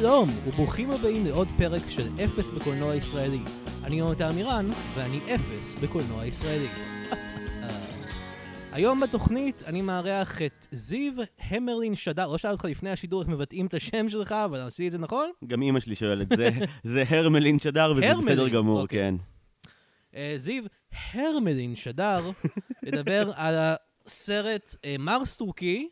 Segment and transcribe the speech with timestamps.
[0.00, 3.40] שלום, וברוכים הבאים לעוד פרק של אפס בקולנוע ישראלי.
[3.84, 6.66] אני יונתן עמירן, ואני אפס בקולנוע ישראלי.
[8.72, 12.26] היום בתוכנית אני מארח את זיו המרלין שדר.
[12.26, 15.30] לא שאלתי אותך לפני השידור איך מבטאים את השם שלך, אבל עשיתי את זה נכון?
[15.46, 16.50] גם אימא שלי שואלת, זה,
[16.94, 18.98] זה הרמלין שדר, וזה הרמלין, בסדר גמור, אוקיי.
[18.98, 19.14] כן.
[20.14, 20.64] אה, זיו
[21.12, 22.30] הרמלין שדר
[22.82, 23.54] לדבר על
[24.06, 25.88] הסרט מרס טורקי.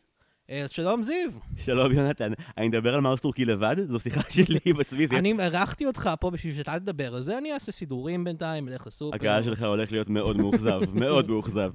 [0.49, 1.29] אה, אז שלום זיו.
[1.57, 3.75] שלום יונתן, אני מדבר על מאוס טורקי לבד?
[3.87, 7.53] זו שיחה שלי בצבי, זה- אני אירחתי אותך פה בשביל שאתה תדבר על זה, אני
[7.53, 9.15] אעשה סידורים בינתיים, אלך לסופר.
[9.15, 11.71] הקהל שלך הולך להיות מאוד מאוכזב, מאוד מאוכזב.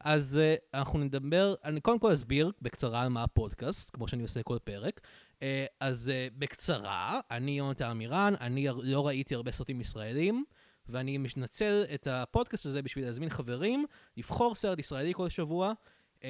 [0.00, 4.42] אז uh, אנחנו נדבר, אני קודם כל אסביר בקצרה על מה הפודקאסט, כמו שאני עושה
[4.42, 5.00] כל פרק.
[5.34, 5.40] Uh,
[5.80, 10.44] אז בקצרה, אני יונתן עמירן, אני לא ראיתי הרבה סרטים ישראלים,
[10.88, 13.84] ואני מנצל את הפודקאסט הזה בשביל להזמין חברים,
[14.16, 15.72] לבחור סרט ישראלי כל שבוע.
[16.18, 16.22] Uh,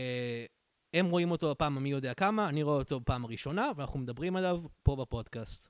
[0.97, 4.61] הם רואים אותו בפעם המי יודע כמה, אני רואה אותו בפעם הראשונה, ואנחנו מדברים עליו
[4.83, 5.69] פה בפודקאסט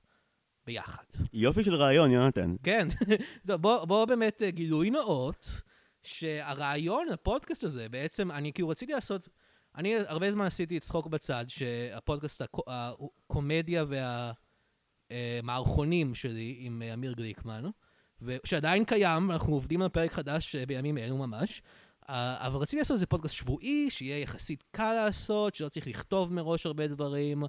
[0.65, 1.03] ביחד.
[1.33, 2.55] יופי של רעיון, יונתן.
[2.63, 2.87] כן,
[3.47, 5.61] לא, בוא, בוא באמת אה, גילוי נאות,
[6.03, 9.29] שהרעיון לפודקאסט הזה, בעצם, אני כאילו רציתי לעשות,
[9.75, 13.85] אני הרבה זמן עשיתי צחוק בצד, שהפודקאסט, הקו- הקומדיה
[15.11, 17.63] והמערכונים שלי עם אה, אמיר גליקמן,
[18.21, 22.93] ושעדיין קיים, אנחנו עובדים על פרק חדש אה, בימים אלו ממש, אה, אבל רציתי לעשות
[22.93, 27.43] איזה פודקאסט שבועי, שיהיה יחסית קל לעשות, שלא צריך לכתוב מראש הרבה דברים,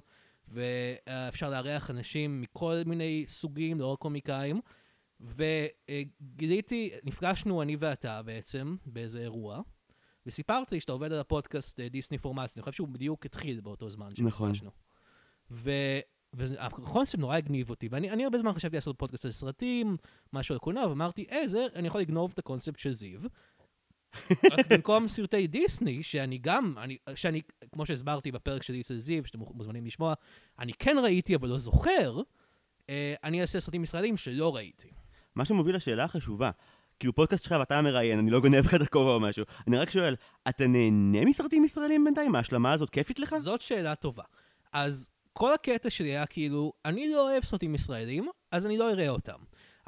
[0.47, 4.61] ואפשר לארח אנשים מכל מיני סוגים, לא רק קומיקאים.
[5.19, 9.61] וגיליתי, נפגשנו אני ואתה בעצם באיזה אירוע,
[10.25, 13.89] וסיפרת לי שאתה עובד על הפודקאסט אה, דיסני פורמציה, אני חושב שהוא בדיוק התחיל באותו
[13.89, 14.53] זמן נכון.
[14.53, 14.71] שנפגשנו.
[15.51, 15.71] ו...
[16.33, 19.97] והקונספט נורא הגניב אותי, ואני אני הרבה זמן חשבתי לעשות פודקאסט על סרטים,
[20.33, 23.19] משהו על קולנוע, ואמרתי, אה, זה, אני יכול לגנוב את הקונספט של זיו.
[24.51, 29.39] רק במקום סרטי דיסני, שאני גם, אני, שאני, כמו שהסברתי בפרק שלי אצל זיו, שאתם
[29.39, 30.13] מוזמנים לשמוע,
[30.59, 32.21] אני כן ראיתי אבל לא זוכר,
[32.89, 34.87] אה, אני אעשה סרטים ישראלים שלא ראיתי.
[35.35, 36.51] מה שמוביל לשאלה החשובה,
[36.99, 39.89] כאילו פודקאסט שלך ואתה המראיין, אני לא גונב לך את הכובע או משהו, אני רק
[39.89, 40.15] שואל,
[40.49, 42.35] אתה נהנה מסרטים ישראלים בינתיים?
[42.35, 43.35] ההשלמה הזאת כיפית לך?
[43.37, 44.23] זאת שאלה טובה.
[44.73, 49.09] אז כל הקטע שלי היה כאילו, אני לא אוהב סרטים ישראלים, אז אני לא אראה
[49.09, 49.37] אותם.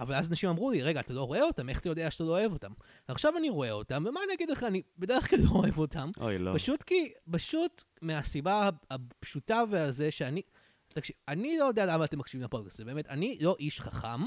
[0.01, 1.69] אבל אז אנשים אמרו לי, רגע, אתה לא רואה אותם?
[1.69, 2.71] איך אתה יודע שאתה לא אוהב אותם?
[3.07, 6.09] עכשיו אני רואה אותם, ומה אני אגיד לך, אני בדרך כלל לא אוהב אותם.
[6.19, 6.51] אוי, לא.
[6.55, 10.41] פשוט כי, פשוט מהסיבה הפשוטה והזה שאני...
[10.93, 14.23] תקשיב, אני לא יודע למה אתם מקשיבים לפודקאסט הזה, באמת, אני לא איש חכם,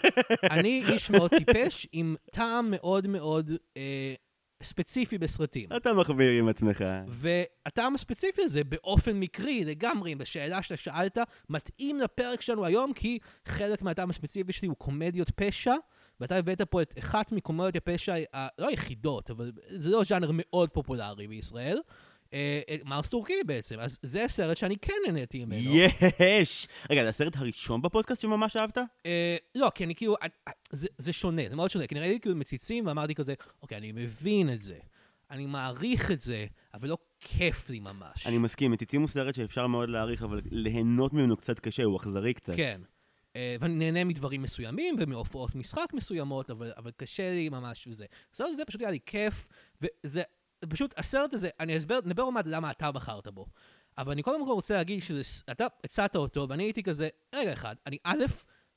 [0.56, 4.14] אני איש מאוד טיפש עם טעם מאוד מאוד אה,
[4.62, 5.68] ספציפי בסרטים.
[5.76, 6.84] אתה מחמיר עם עצמך.
[7.08, 11.18] והטעם הספציפי הזה, באופן מקרי לגמרי, בשאלה שאתה שאלת,
[11.50, 15.74] מתאים לפרק שלנו היום, כי חלק מהטעם הספציפי שלי הוא קומדיות פשע,
[16.20, 20.70] ואתה הבאת פה את אחת מקומדיות הפשע, ה- לא היחידות, אבל זה לא ז'אנר מאוד
[20.70, 21.78] פופולרי בישראל.
[22.32, 25.70] אה, אה, מרס טורקי בעצם, אז זה סרט שאני כן נהניתי ממנו.
[26.20, 26.68] יש!
[26.90, 28.78] רגע, זה הסרט הראשון בפודקאסט שממש אהבת?
[29.06, 30.16] אה, לא, כי אני כאילו,
[30.70, 34.52] זה, זה שונה, זה מאוד שונה, כי נראיתי כאילו מציצים ואמרתי כזה, אוקיי, אני מבין
[34.52, 34.78] את זה,
[35.30, 38.26] אני מעריך את זה, אבל לא כיף לי ממש.
[38.26, 42.34] אני מסכים, מציצים הוא סרט שאפשר מאוד להעריך, אבל ליהנות ממנו קצת קשה, הוא אכזרי
[42.34, 42.56] קצת.
[42.56, 42.80] כן.
[43.60, 48.06] ואני נהנה מדברים מסוימים ומהופעות משחק מסוימות, אבל, אבל קשה לי ממש וזה.
[48.32, 49.48] הסרט הזה פשוט היה לי כיף,
[49.80, 50.22] וזה
[50.68, 53.46] פשוט, הסרט הזה, אני אסבר, נדבר עוד מעט למה אתה בחרת בו.
[53.98, 57.96] אבל אני קודם כל רוצה להגיד שאתה הצעת אותו, ואני הייתי כזה, רגע אחד, אני
[58.04, 58.24] א',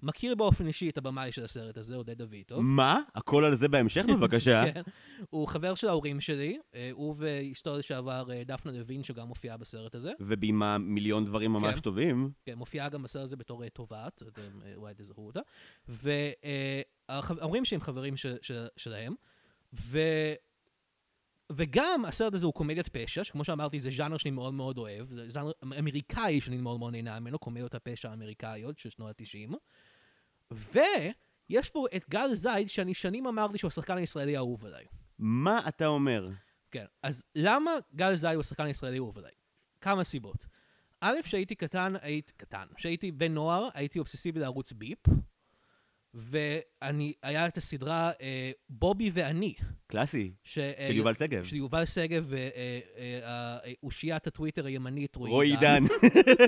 [0.04, 2.60] מכיר באופן אישי את הבמאי של הסרט הזה, עודד אביטוב.
[2.62, 3.00] מה?
[3.16, 4.64] הכל על זה בהמשך בבקשה.
[4.74, 4.82] כן.
[5.30, 9.96] הוא חבר של ההורים שלי, אה, הוא ואשתו לשעבר אה, דפנה לוין, שגם מופיעה בסרט
[9.96, 10.12] הזה.
[10.20, 11.82] ובימה מיליון דברים ממש כן.
[11.82, 12.32] טובים.
[12.46, 15.40] כן, מופיעה גם בסרט הזה בתור תובעת, אתם אה, אולי תזכרו אותה.
[17.10, 19.14] וההורים שהם חברים ש- ש- שלהם,
[19.74, 20.00] ו...
[21.52, 25.30] וגם הסרט הזה הוא קומדיית פשע, שכמו שאמרתי, זה ז'אנר שאני מאוד מאוד אוהב, זה
[25.30, 29.56] ז'אנר אמריקאי שאני מאוד מאוד נהנה ממנו, קומדיות הפשע האמריקאיות של שנות ה-90.
[30.52, 34.86] ויש פה את גל זייד, שאני שנים אמרתי שהוא השחקן הישראלי האהוב עליי.
[35.20, 36.30] מה אתה אומר?
[36.72, 39.32] כן, אז למה גל זי הוא השחקן הישראלי האהוב עליי?
[39.82, 40.46] כמה סיבות.
[41.02, 45.00] א', כשהייתי קטן, הייתי קטן, כשהייתי בן נוער, הייתי אובססיבי לערוץ ביפ,
[46.16, 49.54] ואני, היה את הסדרה אה, בובי ואני.
[49.88, 50.32] קלאסי.
[50.44, 51.44] ש, אה, של יובל שגב.
[51.44, 52.32] של יובל שגב
[53.82, 55.84] ואושיית הטוויטר הימנית רועי רועי דן.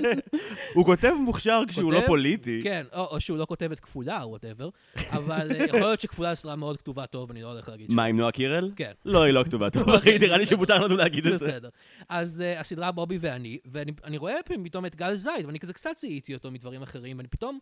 [0.74, 2.60] הוא כותב מוכשר כשהוא לא פוליטי.
[2.62, 6.34] כן, או, או שהוא לא כותב את כפולה, או whatever, אבל אה, יכול להיות שכפולה
[6.34, 8.70] סדרה מאוד כתובה טוב, אני לא הולך להגיד מה, עם נועה קירל?
[8.76, 8.92] כן.
[9.04, 11.46] לא, היא לא כתובה טוב, אחי, נראה לי שמותר לנו להגיד את זה.
[11.46, 11.68] בסדר.
[12.08, 15.98] אז אה, הסדרה בובי ואני, ואני אני רואה פתאום את גל זייד, ואני כזה קצת
[15.98, 17.58] זיהיתי אותו מדברים אחרים, ואני פתאום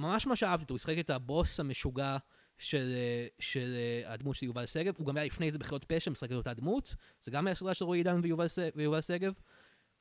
[0.00, 2.16] ממש ממש אהבתי אותו, הוא שיחק את הבוס המשוגע
[2.58, 6.10] של, אה, של אה, הדמות של יובל שגב, הוא גם היה לפני זה בחיות פשע,
[6.10, 9.32] משחק את אותה דמות, זה גם היה סדרה של רועי עידן ויובל, ויובל שגב,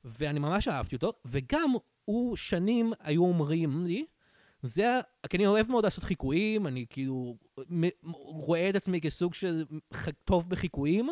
[0.04, 1.74] ואני ממש אהבתי אותו, וגם
[2.06, 4.06] הוא שנים היו אומרים לי,
[4.62, 5.00] זה,
[5.30, 7.38] כי אני אוהב מאוד לעשות חיקויים, אני כאילו
[8.24, 9.66] רואה את עצמי כסוג של
[10.26, 11.10] טוב בחיקויים,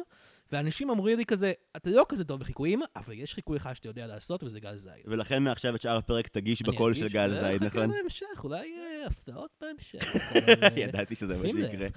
[0.52, 4.08] ואנשים אמרו לי כזה, אתה לא כזה טוב בחיקויים, אבל יש חיקוי אחד שאתה יודע
[4.08, 4.92] לעשות, וזה גל זית.
[5.06, 7.88] ולכן מעכשיו את שאר הפרק תגיש בקול של גל זייד, נכון?
[7.88, 10.16] חכה להמשך, אולי אה, הפתעות בהמשך.
[10.64, 11.48] אה, ידעתי שזה מה.
[11.48, 11.88] שיקרה.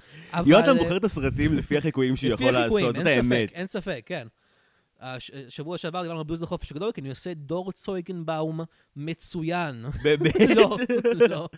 [0.45, 3.51] יונתן אה, בוחר את הסרטים לפי החיקויים שהוא יכול לעשות, זאת האמת.
[3.51, 4.27] אין ספק, כן.
[4.99, 8.59] הש- שבוע שעבר דיברנו על בלוז לחופש הגדול, כי אני עושה דור צויגנבאום
[8.95, 9.85] מצוין.
[10.03, 10.35] באמת?
[10.55, 10.77] לא,
[11.29, 11.49] לא.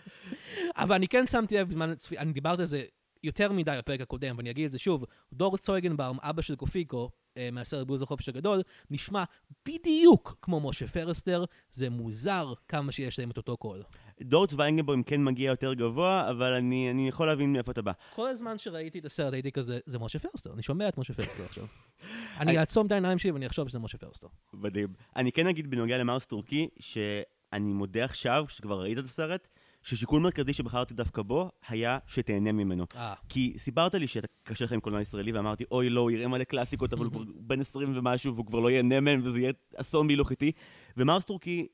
[0.76, 2.82] אבל אני כן שמתי לב בזמן הצפייה, אני דיברתי על זה
[3.24, 7.48] יותר מדי בפרק הקודם, ואני אגיד את זה שוב, דור צויגנבאום, אבא של קופיקו, אה,
[7.52, 9.24] מהסרט בלוז לחופש הגדול, נשמע
[9.68, 13.82] בדיוק כמו משה פרסטר, זה מוזר כמה שיש להם את אותו קול.
[14.22, 17.92] דור צוויינגנבוים כן מגיע יותר גבוה, אבל אני אני יכול להבין מאיפה אתה בא.
[18.14, 21.44] כל הזמן שראיתי את הסרט הייתי כזה, זה משה פרסטר, אני שומע את משה פרסטר
[21.44, 21.64] עכשיו.
[22.40, 24.28] אני אעצום את העיניים שלי ואני אחשוב שזה משה פרסטר.
[24.52, 24.88] מדהים.
[25.16, 29.48] אני כן אגיד בנוגע למרס תורכי, שאני מודה עכשיו, כשכבר ראית את הסרט,
[29.84, 32.86] ששיקול מרכזי שבחרתי דווקא בו, היה שתהנה ממנו.
[32.96, 36.28] אה, כי סיפרת לי שאתה קשה לך עם קולנוע ישראלי, ואמרתי, אוי לא, הוא יראה
[36.28, 39.52] מלא קלאסיקות, אבל הוא כבר בן 20 ומשהו, והוא כבר לא ייהנה מהם, וזה יהיה
[39.76, 40.52] אסון בהילוך איטי.
[40.96, 41.66] ומרס תורכי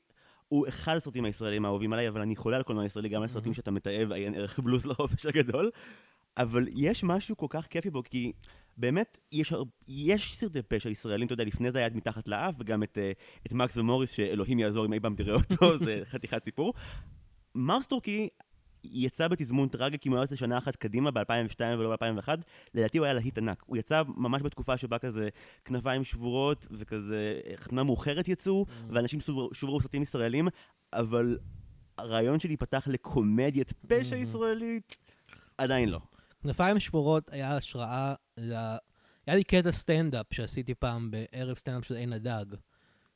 [0.47, 3.53] הוא אחד הסרטים הישראלים האהובים עליי, אבל אני חולה על קולנוע ישראלי, גם על סרטים
[3.53, 5.69] שאתה מתעב, עיין ערך בלוז לחופש הגדול.
[6.37, 8.31] אבל יש משהו כל כך כיפי בו, כי
[8.77, 9.53] באמת, יש.
[9.87, 13.11] יש סרטי פשע ישראלים, אתה יודע, לפני זה היה את מתחת לאף, וגם את, אה,
[13.45, 16.73] את מקס ומוריס, שאלוהים יעזור אם אי פעם תראה אותו, זה חתיכת סיפור.
[17.55, 18.29] מרס תורכי
[18.83, 22.29] יצא בתזמון טרגי, כי הוא היה יוצא שנה אחת קדימה, ב-2002 ולא ב-2001,
[22.73, 23.63] לדעתי הוא היה להיט ענק.
[23.65, 25.29] הוא יצא ממש בתקופה שבה כזה
[25.65, 30.47] כנפיים שבורות, וכזה חתונה מאוחרת יצאו, ואנשים שוב שוב ראו סרטים ישראלים,
[30.93, 31.37] אבל
[31.97, 34.97] הרעיון שלי פתח לקומדיית פשע ישראלית,
[35.57, 35.99] עדיין לא.
[36.43, 38.53] כנפיים שבורות היה השראה ל...
[39.27, 42.45] היה לי קטע סטנדאפ שעשיתי פעם בערב סטנדאפ של עין הדג,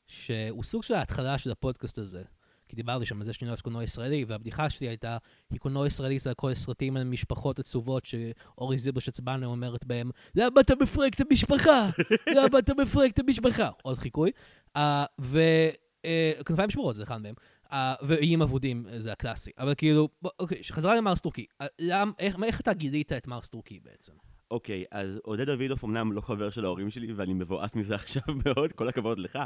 [0.08, 2.24] שהוא סוג של ההתחלה של הפודקאסט הזה.
[2.68, 5.18] כי דיברתי שם על זה שאני לא אוהב קולנוע ישראלי, והבדיחה שלי הייתה,
[5.54, 10.62] כי קולנוע ישראלי זה הכל סרטים על משפחות עצובות שאורלי זילברשץ בנאי אומרת בהם, למה
[10.62, 11.90] אתה מפרק את המשפחה?
[12.38, 13.70] למה אתה מפרק את המשפחה?
[13.84, 14.32] עוד חיקוי.
[14.78, 14.80] Uh,
[15.20, 17.36] וכנפיים שבורות זה אחד מהם.
[17.66, 19.52] Uh, ואיים אבודים זה הקלאסי.
[19.58, 21.46] אבל כאילו, בוא, אוקיי, חזרה למרס טורקי.
[21.64, 24.14] Uh, למ, איך, איך אתה גילית את מרס טורקי בעצם?
[24.52, 28.72] אוקיי, אז עודד דוידוף אמנם לא חבר של ההורים שלי, ואני מבואס מזה עכשיו מאוד,
[28.72, 29.40] כל הכבוד לך.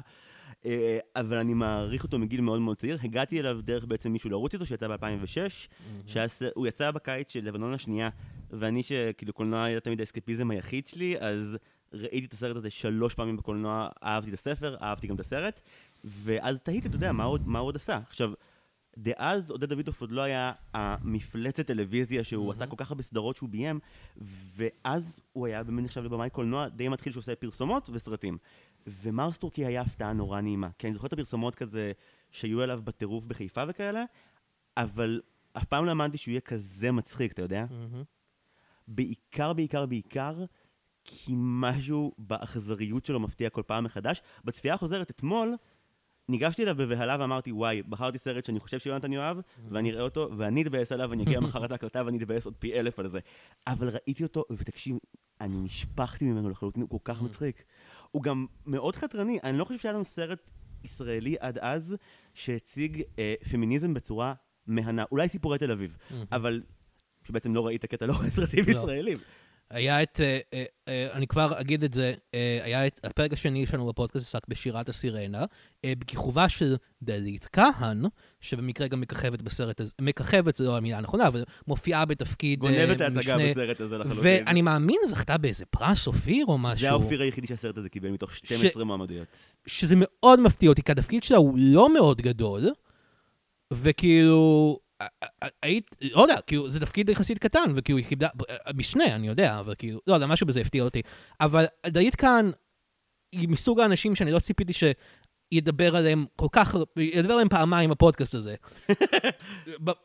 [0.66, 2.98] אה, אבל אני מעריך אותו מגיל מאוד מאוד צעיר.
[3.04, 5.68] הגעתי אליו דרך בעצם מישהו לרוץ איתו, שיצא ב-2006,
[6.08, 8.10] שהוא יצא בקיץ של לבנון השנייה,
[8.50, 11.58] ואני שכאילו קולנוע היה תמיד האסקפיזם היחיד שלי, אז
[11.94, 15.62] ראיתי את הסרט הזה שלוש פעמים בקולנוע, אהבתי את הספר, אהבתי גם את הסרט,
[16.04, 18.00] ואז תהיתי, אתה יודע, מה עוד, מה עוד עשה.
[18.10, 18.32] עכשיו,
[18.98, 23.50] דאז עודד דוידוף עוד לא היה המפלצת טלוויזיה שהוא עשה כל כך הרבה סדרות שהוא
[23.50, 23.80] ביים,
[24.56, 28.38] ואז הוא היה באמת נחשב לבמאי קולנוע די מתחיל שהוא עושה פרסומות וסרטים.
[28.88, 31.92] ומרס טורקי היה הפתעה נורא נעימה, כי אני זוכר את הפרסומות כזה
[32.32, 34.04] שהיו עליו בטירוף בחיפה וכאלה,
[34.78, 35.22] אבל
[35.54, 37.66] אף פעם לא האמנתי שהוא יהיה כזה מצחיק, אתה יודע?
[38.88, 40.46] בעיקר, בעיקר, בעיקר,
[41.04, 44.22] כי משהו באכזריות שלו מפתיע כל פעם מחדש.
[44.46, 45.56] בצפייה החוזרת אתמול,
[46.30, 49.38] ניגשתי אליו בבהלה ואמרתי, וואי, בחרתי סרט שאני חושב שיונתן יאהב,
[49.72, 52.80] ואני אראה אותו, ואני אתבאס עליו, ואני אגיע מחר את ההקלטה ואני אתבאס עוד פי
[52.80, 53.20] אלף על זה.
[53.68, 54.98] אבל ראיתי אותו, ותקשיב,
[55.42, 57.64] אני נשפכתי ממנו לחלוטין, הוא כל כך מצחיק.
[58.12, 60.40] הוא גם מאוד חתרני, אני לא חושב שהיה לנו סרט
[60.84, 61.96] ישראלי עד אז
[62.34, 64.34] שהציג אה, פמיניזם בצורה
[64.68, 65.04] מהנה.
[65.12, 65.98] אולי סיפורי תל אביב,
[66.32, 66.62] אבל
[67.24, 68.72] שבעצם לא ראית קטע לא סרטים לא.
[68.72, 69.18] ישראלים.
[69.72, 72.14] היה את, אה, אה, אה, אני כבר אגיד את זה,
[72.64, 75.46] היה את, הפרק השני שלנו בפודקאסט עסק בשירת הסירנה,
[75.86, 78.06] בכיכובה של דלית כהן,
[78.42, 82.90] שבמקרה גם מככבת בסרט הזה, מככבת זה לא המילה הנכונה, אבל מופיעה בתפקיד אה, גונב
[82.90, 83.50] את ההצגה משנה.
[83.50, 84.24] בסרט הזה לחלוטין.
[84.24, 86.80] ואני מאמין זכתה באיזה פרס אופיר או משהו.
[86.80, 89.28] זה האופיר היחידי שהסרט הזה קיבל מתוך 12 מועמדויות.
[89.66, 92.70] שזה מאוד מפתיע אותי, כי התפקיד שלה הוא לא מאוד גדול,
[93.74, 94.80] וכאילו,
[95.62, 98.30] היית, לא יודע, כאילו, זה תפקיד יחסית קטן, וכאילו היא קיבלה,
[98.76, 101.02] משנה, אני יודע, אבל כאילו, לא יודע, משהו בזה הפתיע אותי.
[101.42, 102.52] אבל דלית כאן,
[103.32, 108.56] היא מסוג האנשים שאני לא ציפיתי שידבר עליהם כל כך, ידבר עליהם פעמיים בפודקאסט הזה.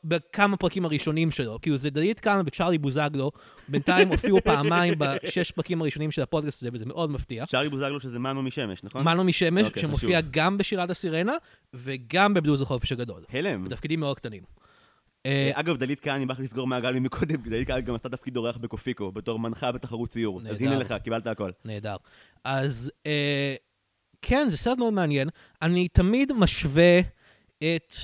[0.04, 1.58] בכמה פרקים הראשונים שלו.
[1.62, 3.32] כאילו, זה דלית כאן וצ'ארלי בוזגלו,
[3.68, 7.46] בינתיים הופיעו פעמיים בשש פרקים הראשונים של הפודקאסט הזה, וזה מאוד מפתיע.
[7.46, 9.04] צ'ארלי בוזגלו שזה מנו משמש, נכון?
[9.04, 10.30] מנו משמש, אוקיי, שמופיע חשוב.
[10.32, 11.34] גם בשירת הסירנה
[11.74, 13.24] וגם בבלוז החופש הגדול.
[13.32, 13.64] הלם.
[13.64, 14.42] בתפקידים מאוד קטנים.
[15.26, 18.56] אה, אגב, דלית כהן, אני בא לסגור מעגל ממקודם, דלית כהן גם עשתה תפקיד אורח
[18.56, 20.40] בקופיקו, בתור מנחה בתחרות ציור.
[20.50, 20.62] אז.
[20.62, 21.50] הנה לך, קיבלת הכל.
[21.64, 21.96] נהדר.
[22.44, 23.54] אז אה,
[24.22, 25.28] כן, זה סרט מאוד מעניין.
[25.62, 27.00] אני תמיד משווה
[27.58, 27.94] את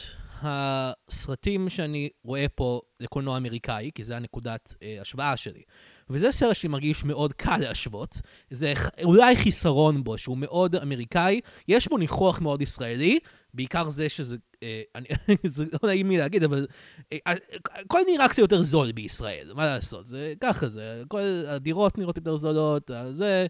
[0.42, 5.62] הסרטים שאני רואה פה לקולנוע אמריקאי, כי זה הנקודת אה, השוואה שלי.
[6.10, 8.20] וזה סרט שאני מרגיש מאוד קל להשוות.
[8.50, 13.18] זה אולי חיסרון בו, שהוא מאוד אמריקאי, יש בו ניחוח מאוד ישראלי,
[13.54, 15.08] בעיקר זה שזה, אה, אני,
[15.46, 16.66] זה לא נעים לי להגיד, אבל
[17.12, 17.34] אה, אה,
[17.70, 20.06] הכל נראה קצת יותר זול בישראל, מה לעשות?
[20.06, 23.46] זה ככה זה, כל הדירות נראות יותר זולות, אה, זה,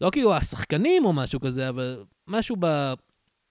[0.00, 2.92] לא כאילו השחקנים או משהו כזה, אבל משהו ב...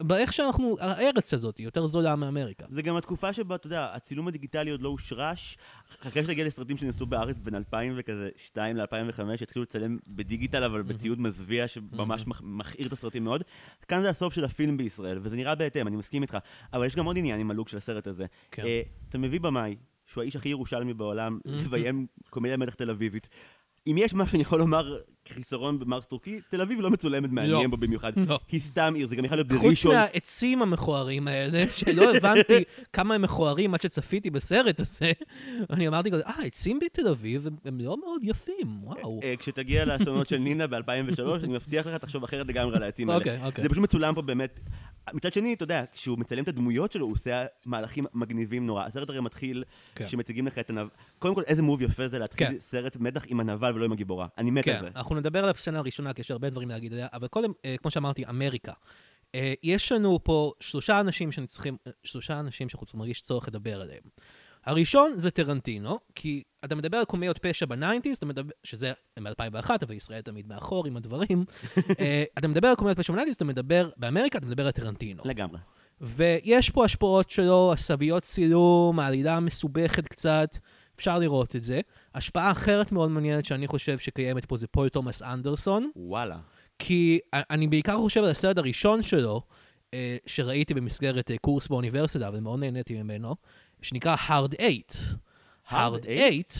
[0.03, 2.65] באיך שאנחנו, הארץ הזאת היא יותר זולה מאמריקה.
[2.69, 5.57] זה גם התקופה שבה, אתה יודע, הצילום הדיגיטלי עוד לא הושרש.
[6.01, 11.21] חכה שתגיע לסרטים שנעשו בארץ בין 2000 וכזה 2 ל-2005, התחילו לצלם בדיגיטל, אבל בציוד
[11.21, 13.43] מזוויע שממש מכעיר את הסרטים מאוד.
[13.87, 16.37] כאן זה הסוף של הפילם בישראל, וזה נראה בהתאם, אני מסכים איתך.
[16.73, 18.25] אבל יש גם עוד עניין עם הלוק של הסרט הזה.
[18.51, 18.63] כן.
[18.65, 19.75] אה, אתה מביא במאי,
[20.05, 23.29] שהוא האיש הכי ירושלמי בעולם, לביים קומדיה מלך תל אביבית.
[23.87, 24.97] אם יש משהו שאני יכול לומר
[25.29, 28.11] חיסרון במרס טורקי, תל אביב לא מצולמת מעניין בו במיוחד.
[28.15, 28.39] לא.
[28.51, 29.95] היא סתם עיר, זה גם יכול להיות חוץ בראשון.
[29.95, 32.63] מהעצים המכוערים האלה, שלא הבנתי
[32.93, 35.11] כמה הם מכוערים עד שצפיתי בסרט הזה,
[35.69, 39.19] אני אמרתי כזה, אה, העצים בתל אביב הם- הם לא מאוד יפים, וואו.
[39.23, 43.19] אה, כשתגיע לאסונות של נינה ב-2003, אני מבטיח לך, תחשוב אחרת לגמרי על העצים האלה.
[43.19, 43.63] אוקיי, אוקיי.
[43.63, 44.59] זה פשוט מצולם פה באמת.
[45.13, 48.83] מצד שני, אתה יודע, כשהוא מצלם את הדמויות שלו, הוא עושה מהלכים מגניבים נורא.
[48.85, 49.63] הסרט הרי מתחיל
[49.95, 50.05] כן.
[50.05, 50.89] כשמציגים לך את הנבל.
[51.19, 52.55] קודם כל, איזה מוב יפה זה להתחיל כן.
[52.59, 54.27] סרט מתח עם הנבל ולא עם הגיבורה.
[54.37, 54.89] אני מת על כן, זה.
[54.95, 57.91] אנחנו נדבר על הסצנה הראשונה, כי יש הרבה דברים להגיד עליה, אבל קודם, אה, כמו
[57.91, 58.73] שאמרתי, אמריקה.
[59.35, 61.29] אה, יש לנו פה שלושה אנשים
[62.03, 64.03] שלושה אנשים שאנחנו צריכים להרגיש צורך לדבר עליהם.
[64.65, 68.19] הראשון זה טרנטינו, כי אתה מדבר על קומיות פשע בניינטיז,
[68.63, 71.45] שזה מ-2001, אבל ישראל תמיד מאחור עם הדברים.
[71.99, 75.23] אה, אתה מדבר על קומדיות פשע ב nineties, אתה מדבר, באמריקה אתה מדבר על טרנטינו.
[75.25, 75.59] לגמרי.
[76.01, 80.57] ויש פה השפעות שלו, זוויות צילום, העלילה המסובכת קצת,
[80.95, 81.81] אפשר לראות את זה.
[82.15, 85.91] השפעה אחרת מאוד מעניינת שאני חושב שקיימת פה זה פול תומאס אנדרסון.
[85.95, 86.37] וואלה.
[86.79, 89.41] כי אני בעיקר חושב על הסרט הראשון שלו,
[89.93, 93.35] אה, שראיתי במסגרת אה, קורס באוניברסיטה, ומאוד נהניתי ממנו,
[93.81, 95.17] שנקרא Hard 8.
[95.67, 96.53] Hard Eight.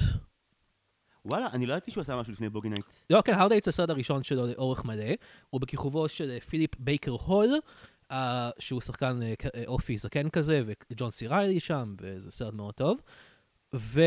[1.26, 2.86] וואלה, אני לא ידעתי שהוא עשה משהו לפני Boogie Nights.
[3.10, 5.14] לא, כן, Hard Eight זה הסרט הראשון שלו לאורך מלא.
[5.50, 7.50] הוא בכיכובו של אה, פיליפ בייקר הול,
[8.12, 8.16] אה,
[8.60, 13.02] שהוא שחקן אה, אופי זקן כזה, וג'ון סי ריילי שם, וזה סרט מאוד טוב.
[13.76, 14.02] ו...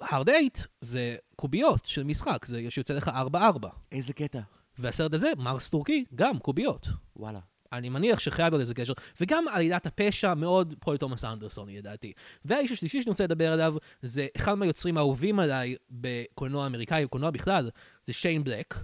[0.00, 3.66] Hard Eight זה קוביות של משחק, זה שיוצא לך 4-4.
[3.92, 4.40] איזה קטע.
[4.78, 6.88] והסרט הזה, מרס טורקי, גם קוביות.
[7.16, 7.40] וואלה.
[7.72, 8.92] אני מניח שחייב להיות איזה קשר.
[9.20, 12.12] וגם עלילת הפשע מאוד פול תומאס אנדרסון, לדעתי.
[12.44, 17.70] והאיש השלישי שאני רוצה לדבר עליו, זה אחד מהיוצרים האהובים עליי בקולנוע אמריקאי, בקולנוע בכלל,
[18.06, 18.74] זה שיין בלק,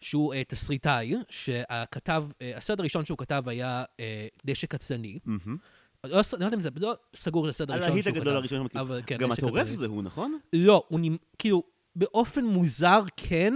[0.00, 4.00] שהוא uh, תסריטאי, שהכתב, uh, הסרט הראשון שהוא כתב היה uh,
[4.44, 5.18] דשא קטלני.
[5.24, 5.56] מהמם.
[6.04, 8.16] לא, לא יודע אם זה לא סגור לסרט הראשון שהוא הלהיט כתב.
[8.16, 8.66] הגדול הראשון.
[8.74, 9.68] אבל כן, גם דשא הטורף.
[9.68, 10.38] זה הוא, נכון?
[10.52, 11.16] לא, הוא נמ...
[11.38, 11.62] כאילו,
[11.96, 13.54] באופן מוזר כן,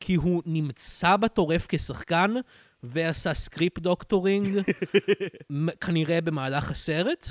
[0.00, 2.34] כי הוא נמצא בטורף כשחקן,
[2.88, 4.58] ועשה script doctoring,
[5.84, 7.28] כנראה במהלך הסרט,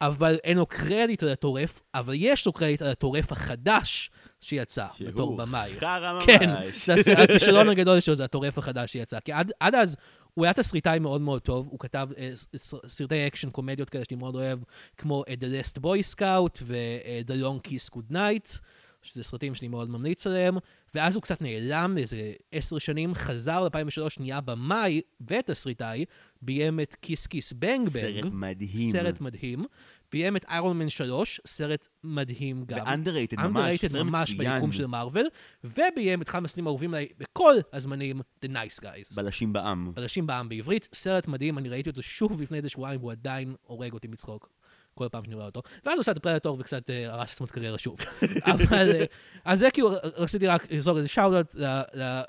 [0.00, 5.26] אבל אין לו קרדיט על הטורף, אבל יש לו קרדיט על הטורף החדש שיצא בתור
[5.26, 5.72] שהוא במאי.
[5.80, 6.24] חרא ממש.
[6.26, 6.50] כן,
[6.96, 9.20] זה הכישלון הגדול שלו זה הטורף החדש שיצא.
[9.20, 9.96] כי עד, עד אז
[10.34, 14.18] הוא היה תסריטאי מאוד מאוד טוב, הוא כתב אה, ס- סרטי אקשן, קומדיות כאלה שאני
[14.18, 14.58] מאוד אוהב,
[14.96, 18.58] כמו אה, The Last Boy Scout ו-The Long Kiss Good Night,
[19.04, 20.56] שזה סרטים שאני מאוד ממליץ עליהם,
[20.94, 26.04] ואז הוא קצת נעלם לאיזה עשר שנים, חזר ב-2003, נהיה במאי ותסריטאי,
[26.42, 28.22] ביים את כיס כיס בנג בנג.
[28.22, 28.90] סרט מדהים.
[28.90, 29.64] סרט מדהים.
[30.12, 32.86] ביים את איירון מן 3, סרט מדהים גם.
[32.86, 34.54] ו-underrated ממש, underrated סרט ממש מצוין.
[34.54, 35.26] ביקום של מארוול,
[35.64, 39.16] וביים את אחד מהסרטים האהובים עליי בכל הזמנים, The Nice Guys.
[39.16, 39.92] בלשים בעם.
[39.94, 43.92] בלשים בעם בעברית, סרט מדהים, אני ראיתי אותו שוב לפני איזה שבועיים, והוא עדיין הורג
[43.92, 44.48] אותי מצחוק.
[44.94, 45.62] כל פעם שאני רואה אותו.
[45.84, 47.98] ואז הוא עשה את הפרדטור וקצת אה, הרס עצמו את הקריירה שוב.
[48.52, 49.04] אבל, אה,
[49.44, 51.56] אז זה כאילו, רציתי רק לזרוק איזה שאוט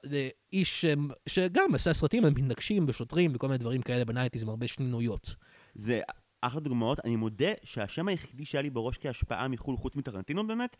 [0.03, 0.85] לאיש
[1.29, 5.35] שגם עשה סרטים על מתנגשים בשוטרים וכל מיני דברים כאלה בנייטיז עם הרבה שנינויות.
[5.75, 6.01] זה
[6.41, 6.99] אחלה דוגמאות.
[7.05, 10.77] אני מודה שהשם היחידי שהיה לי בראש כהשפעה מחו"ל, חוץ מטרנטינו באמת,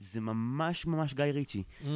[0.00, 1.62] זה ממש ממש גיא ריצ'י.
[1.82, 1.86] Mm,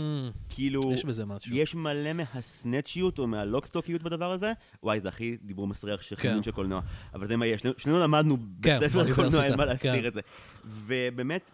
[0.49, 1.55] כאילו, יש בזה משהו.
[1.55, 4.53] יש מלא מהסנצ'יות או מהלוקסטוקיות בדבר הזה.
[4.83, 6.23] וואי, זה הכי דיבור מסריח של כן.
[6.23, 6.81] חילון של קולנוע.
[7.15, 7.63] אבל זה מה יש.
[7.77, 9.69] שנינו- למדנו כן, בספר באוניברסיטה, הקולנוע, אין מה כן.
[9.69, 10.21] להסתיר את זה.
[10.65, 11.51] ובאמת,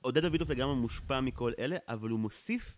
[0.00, 2.74] עודד דוידוף לגמרי מושפע מכל אלה, אבל הוא מוסיף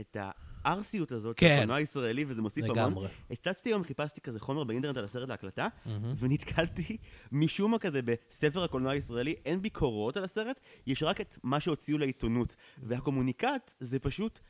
[0.00, 0.16] את
[0.64, 1.54] הארסיות הזאת של כן.
[1.56, 2.76] הקולנוע הישראלי, וזה מוסיף המון.
[2.78, 3.08] לגמרי.
[3.30, 6.14] הצצתי היום, חיפשתי כזה חומר באינטרנט על הסרט להקלטה, מהמם.
[6.18, 6.96] ונתקלתי
[7.32, 11.98] משום מה כזה בספר הקולנוע הישראלי, אין ביקורות על הסרט, יש רק את מה שהוציאו
[11.98, 12.56] לעיתונות.
[12.82, 14.40] והקומוניקט זה פשוט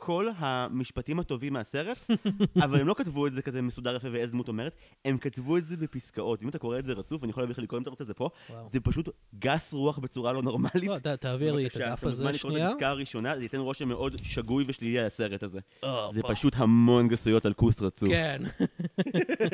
[0.00, 1.98] כל המשפטים הטובים מהסרט,
[2.64, 4.74] אבל הם לא כתבו את זה כזה מסודר יפה ואיזה דמות אומרת,
[5.04, 6.42] הם כתבו את זה בפסקאות.
[6.42, 8.06] אם אתה קורא את זה רצוף, אני יכול להביא לך לקרוא אם אתה רוצה את
[8.06, 8.68] זה פה, וואו.
[8.70, 11.06] זה פשוט גס רוח בצורה לא נורמלית.
[11.06, 12.70] לא, תעביר לי את בבקשה, הדף אתה מוזמן הזה לקרוא את שנייה.
[12.70, 15.58] הפסקה הראשונה, זה ייתן רושם מאוד שגוי ושלילי על הסרט הזה.
[16.14, 16.22] זה.
[16.22, 18.08] פשוט המון גסויות על כוס רצוף.
[18.08, 18.42] כן.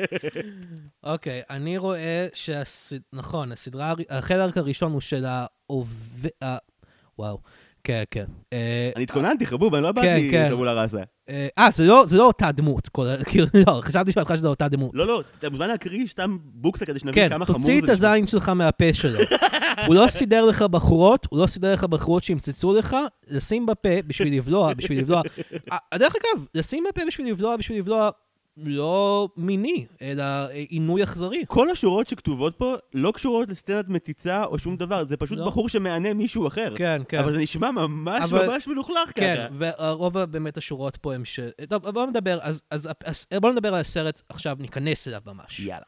[1.03, 2.93] אוקיי, אני רואה שהס...
[3.13, 6.29] נכון, הסדרה, החלק הראשון הוא של העובד...
[7.19, 7.39] וואו,
[7.85, 8.25] כן, כן.
[8.53, 10.49] אה, אני התכוננתי, חבוב, אני לא כן, באתי כן.
[10.49, 11.01] טבולה ראסה.
[11.29, 12.89] אה, אה, זה לא- זה לא אותה דמות.
[13.29, 14.91] כאילו, לא, חשבתי שבהתחלה שזו אותה דמות.
[14.93, 17.65] לא, לא, אתה מוזמן להקריא סתם בוקסה כדי שנבין כן, כמה חמור זה.
[17.65, 17.89] תוציא את.
[17.89, 19.19] הזין שלך מהפה שלו.
[19.87, 22.95] הוא לא סידר לך בחורות, הוא לא סידר לך בחורות שימצצו לך,
[23.27, 25.21] לשים בפה בשביל לבלוע, בשביל לבלוע.
[25.71, 28.09] אה, דרך אגב, לשים בפה בשביל לבלוע, בשביל לבלוע,
[28.57, 31.43] לא מיני, אלא אה, עינוי אכזרי.
[31.47, 35.45] כל השורות שכתובות פה לא קשורות לסצנת מציצה או שום דבר, זה פשוט לא.
[35.45, 36.73] בחור שמענה מישהו אחר.
[36.77, 37.19] כן, כן.
[37.19, 39.55] אבל זה נשמע ממש אבל- ממש מלוכלך כן, ככה.
[39.57, 41.39] ורוב באמת השורות פה הם ש...
[41.69, 45.59] טוב, בואו נדבר, אז, אז, אז בואו נדבר על הסרט עכשיו, ניכנס אליו ממש.
[45.59, 45.85] יאללה.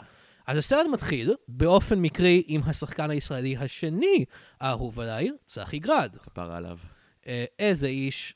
[0.48, 4.26] אז הסרט מתחיל באופן מקרי עם השחקן הישראלי השני
[4.62, 6.18] האהוב עליי, צחי גרד.
[6.24, 6.78] כפרה עליו.
[7.28, 8.34] אה, איזה איש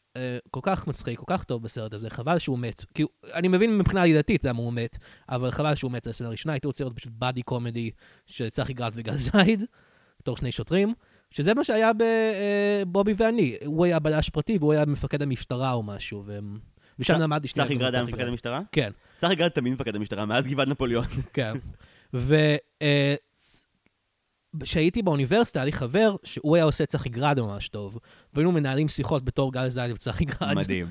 [0.51, 2.85] כל כך מצחיק, כל כך טוב בסרט הזה, חבל שהוא מת.
[2.93, 3.03] כי
[3.33, 4.97] אני מבין מבחינה עלילתית למה הוא מת,
[5.29, 7.91] אבל חבל שהוא מת לסצנה הראשונה, הייתי רוצה לראות פשוט באדי קומדי
[8.27, 9.63] של צחי גרד וגל זייד,
[10.19, 10.93] בתור שני שוטרים,
[11.31, 13.55] שזה מה שהיה בבובי ואני.
[13.65, 16.23] הוא היה בלש פרטי והוא היה מפקד המשטרה או משהו,
[16.99, 17.67] ושם למדתי שנייה.
[17.67, 18.61] צחי גרד היה מפקד המשטרה?
[18.71, 18.91] כן.
[19.17, 21.05] צחי גרד תמיד מפקד המשטרה, מאז גבעת נפוליאון.
[21.33, 21.53] כן.
[24.59, 27.99] וכשהייתי באוניברסיטה, היה לי חבר שהוא היה עושה צחי גרד ממש טוב,
[28.33, 30.55] והיינו מנהלים שיחות בתור גל זייד וצחי גרד.
[30.55, 30.87] מדהים.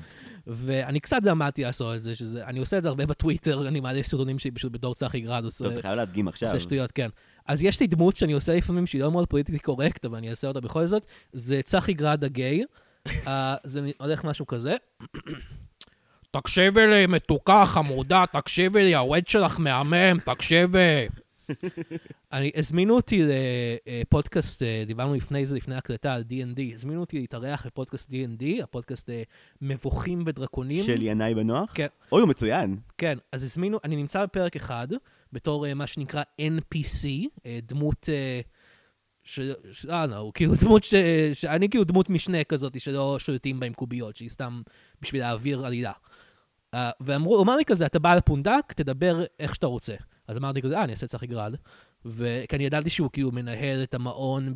[0.47, 4.03] ואני קצת למדתי לעשות את זה, שזה, אני עושה את זה הרבה בטוויטר, אני מעלה
[4.03, 6.49] סרטונים שלי פשוט בתור צחי גרד, עושה, טוב, אתה חייב להדגים עכשיו.
[6.49, 7.09] עושה שטויות, כן.
[7.47, 10.47] אז יש לי דמות שאני עושה לפעמים שהיא לא מאוד politically correct, אבל אני אעשה
[10.47, 12.63] אותה בכל זאת, זה צחי גרד הגיי.
[13.27, 14.75] אה, זה הולך משהו כזה.
[16.31, 21.07] תקשיבי לי, מתוקה, חמודה, תקשיבי לי, הווד שלך מהמם, תקשיבי.
[22.33, 27.65] אני, הזמינו אותי לפודקאסט, אה, דיברנו לפני זה, לפני הקלטה על D&D, הזמינו אותי להתארח
[27.65, 29.23] בפודקאסט D&D, הפודקאסט אה,
[29.61, 30.83] מבוכים ודרקונים.
[30.85, 31.71] של ינאי בנוח?
[31.75, 31.87] כן.
[32.11, 32.77] אוי, הוא מצוין.
[32.97, 34.87] כן, אז הזמינו, אני נמצא בפרק אחד,
[35.33, 37.07] בתור אה, מה שנקרא NPC,
[37.45, 38.09] אה, דמות...
[38.09, 38.41] אה,
[39.23, 39.39] ש...
[39.71, 39.85] ש...
[39.85, 40.95] אה, לא, כאילו דמות ש...
[41.33, 44.61] שאני כאילו דמות משנה כזאת שלא שולטים בה עם קוביות, שהיא סתם
[45.01, 45.91] בשביל להעביר עלילה.
[46.75, 49.95] Uh, ואמרו, הוא אמר לי כזה, אתה בא לפונדק, תדבר איך שאתה רוצה.
[50.31, 51.55] אז אמרתי כזה, אה, אני אעשה צחי גרד.
[52.05, 54.53] וכי אני ידעתי שהוא כאילו מנהל את המעון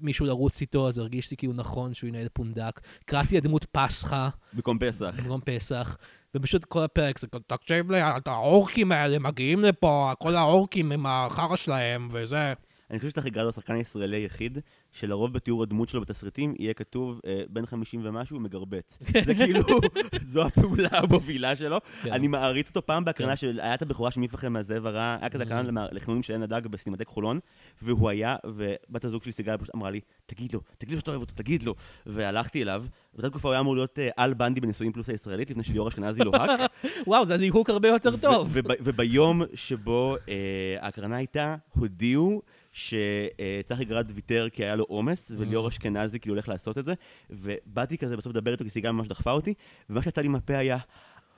[0.00, 2.80] במישהו לרוץ איתו, אז הרגיש לי כאילו נכון שהוא ינהל פונדק.
[3.04, 4.28] קראתי לדמות פסחא.
[4.52, 5.20] במקום פסח.
[5.22, 5.96] במקום פסח,
[6.34, 11.56] ופשוט כל הפרק זה תקשיב לי, את האורקים האלה מגיעים לפה, כל האורקים עם החרא
[11.56, 12.52] שלהם וזה.
[12.90, 14.58] אני חושב שצחי גרד הוא השחקן הישראלי היחיד,
[14.92, 18.98] שלרוב בתיאור הדמות שלו בתסריטים יהיה כתוב אה, בן 50 ומשהו מגרבץ.
[19.26, 19.60] זה כאילו,
[20.32, 21.78] זו הפעולה המובילה שלו.
[22.02, 22.12] כן.
[22.12, 23.36] אני מעריץ אותו פעם בהקרנה כן.
[23.36, 25.46] של, היה את הבכורה של מי יפחד מהזאב הרע, היה כזה Mm.
[25.46, 27.38] הקרנה לחנונים של עין הדג בסינמטק חולון,
[27.82, 31.20] והוא היה, ובת הזוג שלי סיגל פשוט אמרה לי, תגיד לו, תגיד לו שאתה אוהב
[31.20, 31.74] אותו, תגיד לו.
[32.06, 35.64] והלכתי אליו, באותה תקופה הוא היה אמור להיות אה, על בנדי בנישואים פלוס הישראלית, לפני
[35.64, 36.60] שליאור אשכנזי לוהק.
[37.06, 38.50] וואו, זה ליהוק הרבה יותר טוב.
[38.80, 42.42] וביום שבו אה, ההקרנה הייתה, הודיעו
[42.76, 46.94] שצחי גרד ויתר כי היה לו עומס, וליאור אשכנזי כאילו הולך לעשות את זה,
[47.30, 49.54] ובאתי כזה בסוף לדבר איתו כי סיגל ממש דחפה אותי,
[49.90, 50.78] ומה שיצא לי מהפה היה,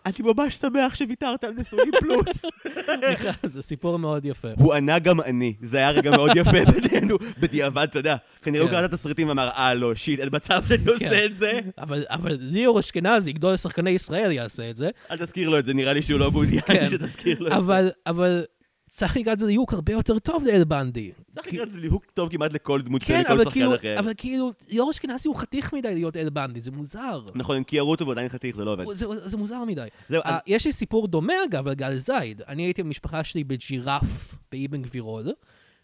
[0.06, 2.44] אני ממש שמח שוויתרת על נשואים פלוס.
[3.52, 4.48] זה סיפור מאוד יפה.
[4.58, 8.70] הוא ענה גם אני, זה היה רגע מאוד יפה בינינו, בדיעבד, אתה יודע, כנראה הוא
[8.70, 8.76] כן.
[8.76, 10.90] קרא את התסריטים ואמר, אה לא, שיט, אין מצב שאני כן.
[10.90, 11.60] עושה את זה.
[11.78, 14.90] אבל, אבל ליאור אשכנזי, גדול שחקני ישראל, יעשה את זה.
[15.10, 16.90] אל תזכיר לו את זה, נראה לי שהוא לא מעוניין כן.
[16.90, 17.90] שתזכיר לו את זה.
[18.06, 18.44] אבל,
[18.98, 21.12] צחי גד זה ליהוק הרבה יותר טוב לאל בנדי.
[21.34, 23.98] צחי גרד זה ליהוק טוב כמעט לכל דמות כן, ולכל אבל שחקן כאילו, אחר.
[23.98, 27.24] אבל כאילו, ליאור אשכנזי הוא חתיך מדי להיות אל בנדי, זה מוזר.
[27.34, 28.84] נכון, הם קיירו אותו ועדיין חתיך, זה לא עובד.
[28.92, 29.88] זה, זה מוזר מדי.
[30.08, 32.42] זהו, Uh, יש לי סיפור דומה אגב על גל זייד.
[32.48, 35.32] אני הייתי במשפחה שלי בג'ירף באבן גבירול,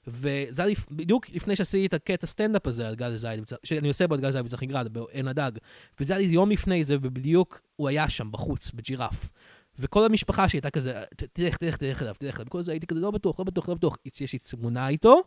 [0.07, 4.15] וזה היה בדיוק לפני שעשיתי את הקטע סטנדאפ הזה על גל זייד, שאני עושה בו
[4.15, 5.53] את גל זייד וצחי גרד, בעין הדג.
[6.01, 9.31] וזה היה לי יום לפני זה, ובדיוק הוא היה שם בחוץ, בג'ירף.
[9.79, 12.47] וכל המשפחה שלי הייתה כזה, "ת- תלך, תלך, תלך אליו, תלך אליו.
[12.47, 13.97] וכל זה הייתי כזה, לא בטוח, לא בטוח, לא בטוח.
[14.21, 15.23] יש לי תמונה איתו,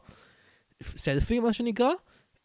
[0.83, 1.89] סלפי, מה שנקרא,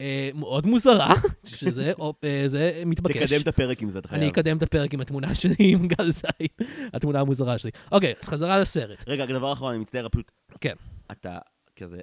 [0.00, 1.92] אה, מאוד מוזרה, שזה
[2.24, 3.16] אה, זה מתבקש.
[3.32, 4.22] תקדם את הפרק עם זה, אתה חייב.
[4.22, 6.58] אני אקדם את הפרק עם התמונה שלי עם גל זית,
[6.92, 7.70] התמונה המוזרה שלי.
[7.92, 9.04] אוקיי, אז חזרה לסרט.
[9.08, 10.30] רגע, דבר אחרון, אני מצטער, פשוט...
[10.60, 10.74] כן.
[11.10, 11.38] אתה
[11.76, 12.00] כזה...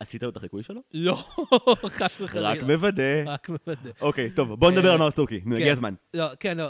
[0.00, 0.80] עשית לו את החיקוי שלו?
[0.94, 1.24] לא,
[1.98, 2.50] חס וחלילה.
[2.52, 3.22] רק מוודא.
[3.26, 3.90] רק מוודא.
[4.00, 5.72] אוקיי, טוב, בוא נדבר אה, על מר סטוקי, נו, הגיע כן.
[5.72, 5.94] הזמן.
[6.14, 6.66] לא, כן, לא,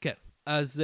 [0.00, 0.12] כן.
[0.46, 0.82] אז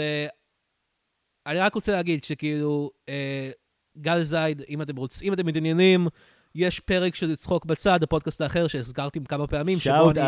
[1.47, 3.51] אני רק רוצה להגיד שכאילו, אה,
[3.99, 6.09] גל זייד, אם אתם רוצים, אם אתם מתעניינים,
[6.55, 10.21] יש פרק של צחוק בצד, הפודקאסט האחר שהזכרתי כמה פעמים, שבו אני-.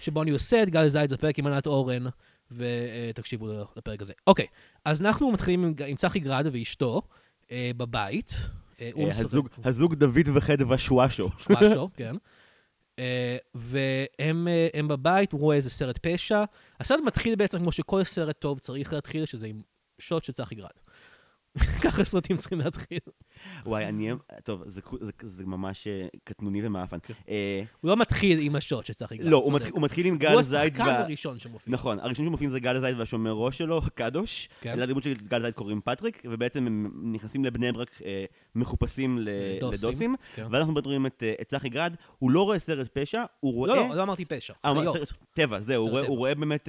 [0.00, 2.04] שבו אני עושה את גל זייד, זה פרק עם ענת אורן,
[2.50, 4.12] ותקשיבו לפרק הזה.
[4.26, 4.46] אוקיי,
[4.84, 7.02] אז אנחנו מתחילים עם, עם צחי גרד ואשתו
[7.50, 8.36] אה, בבית.
[8.80, 11.28] אה, אה, הזוג- הזוג דוד וחדווה שוואשו.
[11.50, 12.14] משהו, כן.
[12.98, 16.44] אה, והם אה, הם בבית, הוא רואה איזה סרט פשע.
[16.80, 19.60] הסרט מתחיל בעצם כמו שכל סרט טוב צריך להתחיל, שזה עם
[19.98, 20.70] שוט של צחי גרד.
[21.84, 22.98] ככה סרטים צריכים להתחיל.
[23.66, 24.10] וואי, אני...
[24.44, 26.98] טוב, זה זה- זה ממש אה, קטנוני ומאפן.
[27.02, 27.14] כן.
[27.28, 29.18] אה, הוא לא מתחיל עם השוט של צחי.
[29.20, 29.52] לא, הוא.
[29.52, 31.00] מתחיל- הוא מתחיל עם הוא גל זייד השחקן וה...
[31.00, 31.74] הראשון שמופיע.
[31.74, 34.48] נכון, הראשונים שמופיעים זה גל זייד והשומר ראש שלו, קדוש.
[34.60, 34.78] כן.
[34.78, 40.14] לדמות של גל זייד קוראים פטריק, ובעצם הם נכנסים לבני ברק אה, מחופשים לדוסים.
[40.34, 40.46] כן.
[40.50, 43.68] ואז אנחנו רואים את את צחי גרד, הוא לא רואה סרט פשע, הוא רואה...
[43.68, 44.54] לא, לא, לא אמרתי פשע.
[44.64, 44.92] הוא-.
[44.92, 45.98] סרט טבע, זהו, הוא.
[46.00, 46.68] הוא רואה באמת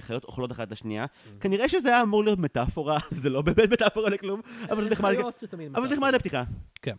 [0.00, 1.04] חיות אוכלות אחת את השנייה.
[1.04, 1.28] Mm.
[1.40, 5.14] כנראה שזה היה אמור להיות מטאפורה, זה לא באמת מטאפורה לכלום, אבל זה נחמד.
[5.74, 5.94] אבל זה.
[5.94, 6.44] נחמד לפתיחה.
[6.82, 6.96] כן.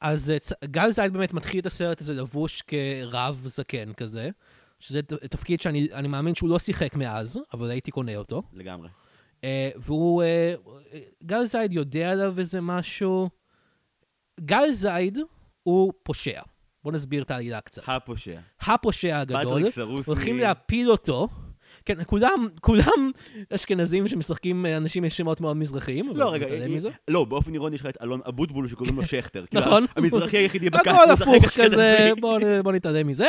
[0.00, 4.30] אז אה, גל זייד באמת מתחיל את הסרט הזה לבוש כרב זקן כזה,
[4.78, 8.42] שזה תפקיד שאני אני מאמין שהוא לא שיחק מאז, אבל הייתי קונה אותו.
[8.52, 8.88] לגמרי.
[9.44, 10.54] אה, והוא, אה,
[11.24, 13.30] גל זייד יודע עליו איזה משהו.
[14.40, 15.18] גל זייד
[15.62, 16.40] הוא פושע.
[16.84, 17.82] בואו נסביר את העלילה קצת.
[17.86, 18.40] הפושע.
[18.60, 20.10] הפושע הגדול, פטריק סרוסי.
[20.10, 21.28] הולכים להפיל אותו.
[21.84, 23.10] כן, כולם, כולם
[23.54, 26.88] אשכנזים שמשחקים אה, אנשים עם שמות מאוד מזרחיים, לא, רגע, אה, מזה.
[27.08, 29.44] לא, באופן אירוני יש לך את אלון אבוטבול שקוראים לו שכטר.
[29.46, 29.84] כאילו, נכון.
[29.96, 30.86] המזרחי היחידי ב cast.
[30.86, 31.70] הכל משחק הפוך אשכנזי.
[31.70, 33.26] כזה, בואו בוא נתעלם מזה.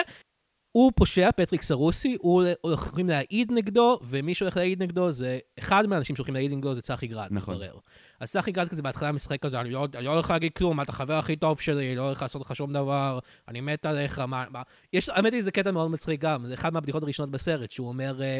[0.71, 6.15] הוא פושע, פטריק סרוסי, הוא הולכים להעיד נגדו, ומי שהולך להעיד נגדו זה, אחד מהאנשים
[6.15, 7.53] שהולכים להעיד נגדו זה צחי גרד, נכון.
[7.53, 7.77] מתברר.
[8.19, 10.91] אז צחי גרד כזה בהתחלה משחק כזה, אני לא, אני לא הולך להגיד כלום, אתה
[10.91, 14.45] החבר הכי טוב שלי, אני לא הולך לעשות לך שום דבר, אני מת עליך, מה,
[14.49, 14.61] מה...
[14.93, 18.21] יש, האמת היא, זה קטע מאוד מצחיק גם, זה אחד מהבדיחות הראשונות בסרט, שהוא אומר,
[18.21, 18.39] אה,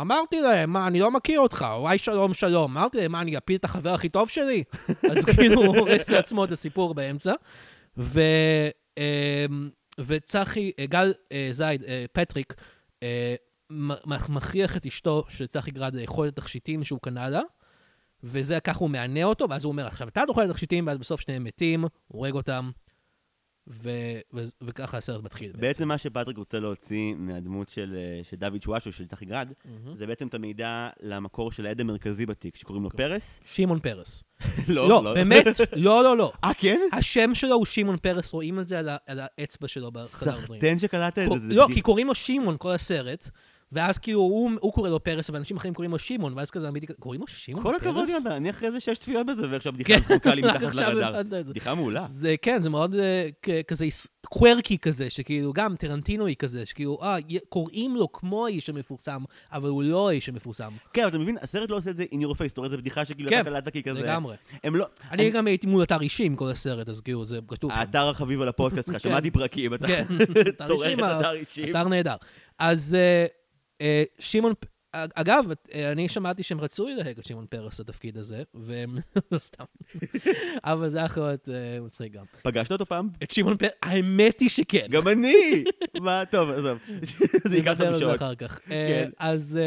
[0.00, 3.56] אמרתי להם, מה, אני לא מכיר אותך, וואי שלום שלום, אמרתי להם, מה, אני אפיל
[3.56, 4.64] את החבר הכי טוב שלי?
[5.10, 7.32] אז כאילו הוא הורס לעצמו את הסיפור באמצע.
[7.98, 8.20] ו...
[8.98, 12.54] אמ, וצחי, אה, גל אה, זייד, אה, פטריק,
[14.28, 17.40] מכריח את אשתו של צחי גרד לאכול את התכשיטים שהוא קנה לה,
[18.22, 21.20] וזה ככה הוא מענה אותו, ואז הוא אומר, עכשיו אתה תאכל את התכשיטים, ואז בסוף
[21.20, 22.70] שניהם מתים, הורג אותם,
[23.68, 23.90] ו...
[24.34, 24.42] ו...
[24.62, 25.52] וככה הסרט מתחיל.
[25.56, 29.96] בעצם מה שפטריק רוצה להוציא מהדמות של אה, של דוד שוואשו, של צחי גרד, מהמם.
[29.96, 33.40] זה בעצם את המידע למקור של העד המרכזי בתיק, שקוראים לו פרס.
[33.44, 34.22] שמעון פרס.
[34.68, 36.32] לא, לא, באמת, לא, לא, לא.
[36.44, 36.80] אה, כן?
[36.92, 38.96] השם שלו הוא שמעון פרס, רואים את זה על, ה...
[39.06, 40.34] על האצבע שלו בחדר.
[40.34, 41.54] סחטיין שקלטת את זה.
[41.54, 43.30] לא, כי קוראים לו שמעון כל הסרט,
[43.72, 46.86] ואז כאילו הוא, הוא קורא לו פרס, ואנשים אחרים קוראים לו שמעון, ואז כזה אמיתי,
[46.98, 47.88] קוראים לו שמעון כל פרס?
[47.88, 50.74] הכבוד, יונתן, אני אחרי זה שש צפיות בזה, ועכשיו כן, בדיחה מחוקה לי רק מתחת
[50.74, 51.22] לרדאר.
[51.48, 52.06] בדיחה מעולה.
[52.08, 53.28] זה כן, זה מאוד אה,
[53.62, 53.86] כזה
[54.26, 57.16] קוורקי כזה, שכאילו גם טרנטינוי כזה, שכאילו, אה,
[57.48, 60.72] קוראים לו כמו האיש המפורסם, אבל הוא לא האיש המפורסם.
[60.92, 62.78] כן, אבל אתה מבין, הסרט לא עושה את זה in your face, אתה רואה, זו
[62.78, 64.00] בדיחה שכאילו כן, אתה כזה...
[64.00, 64.36] לגמרי.
[64.64, 64.86] לא...
[65.10, 67.70] אני גם הייתי מול אתר אישי עם כל הסרט, אז כאילו, זה כתוב.
[67.72, 69.08] האתר החביב על הפודקאסט שלך, כן.
[69.08, 70.04] שמעתי פרקים, אתה כן,
[70.68, 71.70] צורך את אתר אישי.
[71.70, 72.16] אתר נהדר.
[72.58, 73.26] אז אה, אה,
[74.18, 78.98] שמעון, פ- אגב, אה, אני שמעתי שהם רצו ללהק את שמעון פרס לתפקיד הזה, והם
[79.32, 79.64] לא סתם.
[80.64, 82.24] אבל זה יכול להיות אה, מצחיק גם.
[82.42, 83.08] פגשת אותו פעם?
[83.22, 84.86] את שמעון פרס, האמת היא שכן.
[84.90, 85.64] גם אני!
[86.00, 86.78] מה, טוב, עזוב.
[87.44, 88.16] זה ייקח לנו שעות.
[88.16, 88.60] אחר כך.
[88.68, 88.72] כן.
[89.20, 89.58] אה, אז...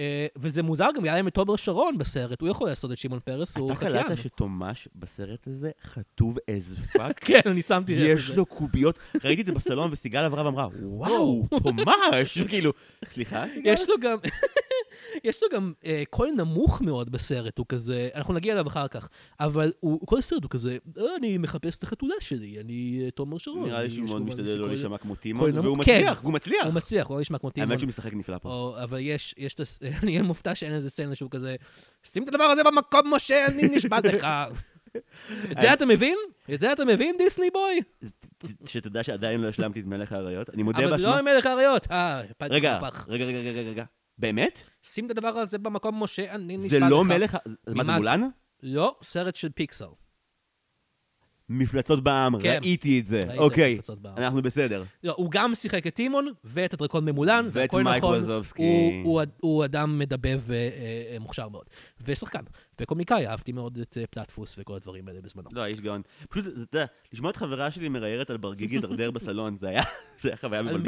[0.00, 3.20] אה, וזה מוזר, גם היה להם את תומר שרון בסרט, הוא יכול לעשות את שמעון
[3.24, 4.02] פרס, הוא אתה חקיין.
[4.02, 7.12] קלטת שתומש בסרט הזה חטוב as fuck?
[7.26, 8.30] כן, אני שמתי לב יש.
[8.30, 12.38] לו קוביות, ראיתי את זה בסלון וסיגל עברה ואמרה, וואו, תומש!
[12.48, 12.72] כאילו,
[13.08, 13.72] סליחה, סיגל?
[13.72, 14.16] יש לו גם,
[15.24, 19.08] יש לו גם אה, קול נמוך מאוד בסרט, הוא כזה, אנחנו נגיע אליו אחר כך,
[19.40, 23.38] אבל הוא, כל הסרט הוא כזה, "אה, אני מחפש את החתולה שלי, אני אה, תומר
[23.38, 23.68] שרון.
[23.68, 25.58] נראה לי שהוא מאוד משתדל לא להישמע כמו טימון.
[25.58, 25.92] והוא כן.
[25.96, 26.64] מצליח, והוא מצליח.
[26.66, 27.70] הוא מצליח, הוא לא נשמע כמו טימון.
[27.70, 28.48] האמת שהוא משחק נפלא פה.
[28.48, 29.60] או, אבל יש, יש את
[30.02, 31.56] אני אהיה מופתע שאין איזה סצנה שהוא כזה,
[32.02, 34.26] שים את הדבר הזה במקום, משה, אני נשבע לך.
[35.52, 36.16] את זה אתה מבין?
[36.54, 37.80] את זה אתה מבין, דיסני בוי?
[38.66, 40.50] שתדע שעדיין לא השלמתי את מלך האריות.
[40.50, 41.32] אני מודה אבל זה לא באשמה.
[41.32, 41.86] מלך האריות.
[41.90, 42.80] אה, רגע.
[43.08, 43.84] רגע, רגע, רגע, רגע.
[44.18, 44.62] באמת?
[44.82, 46.84] שים את הדבר הזה במקום, משה, אני נשבע לך.
[46.84, 47.36] זה לא מלך...
[47.66, 47.92] מה זה?
[47.92, 48.28] מולן?
[48.62, 49.84] לא, סרט של פיקסל.
[51.50, 52.58] מפלצות בעם, כן.
[52.62, 53.20] ראיתי את זה.
[53.26, 54.16] ראית אוקיי, בעם.
[54.16, 54.84] אנחנו בסדר.
[55.04, 58.18] לא, הוא גם שיחק את טימון ואת הדרקון ממולן, זה ואת הכל מייק נכון.
[58.18, 58.62] ווזובסקי.
[58.62, 61.64] הוא, הוא, הוא אדם מדבב ומוכשר מאוד.
[62.04, 62.40] ושחקן.
[62.80, 65.48] וקומיקאי, אהבתי מאוד את אה, פלטפוס וכל הדברים האלה בזמנו.
[65.52, 66.02] לא, איש גאון.
[66.28, 69.82] פשוט, אתה יודע, לשמוע את חברה שלי מראיירת על ברגיג הידרדר בסלון, זה היה
[70.20, 70.82] זה היה חוויה על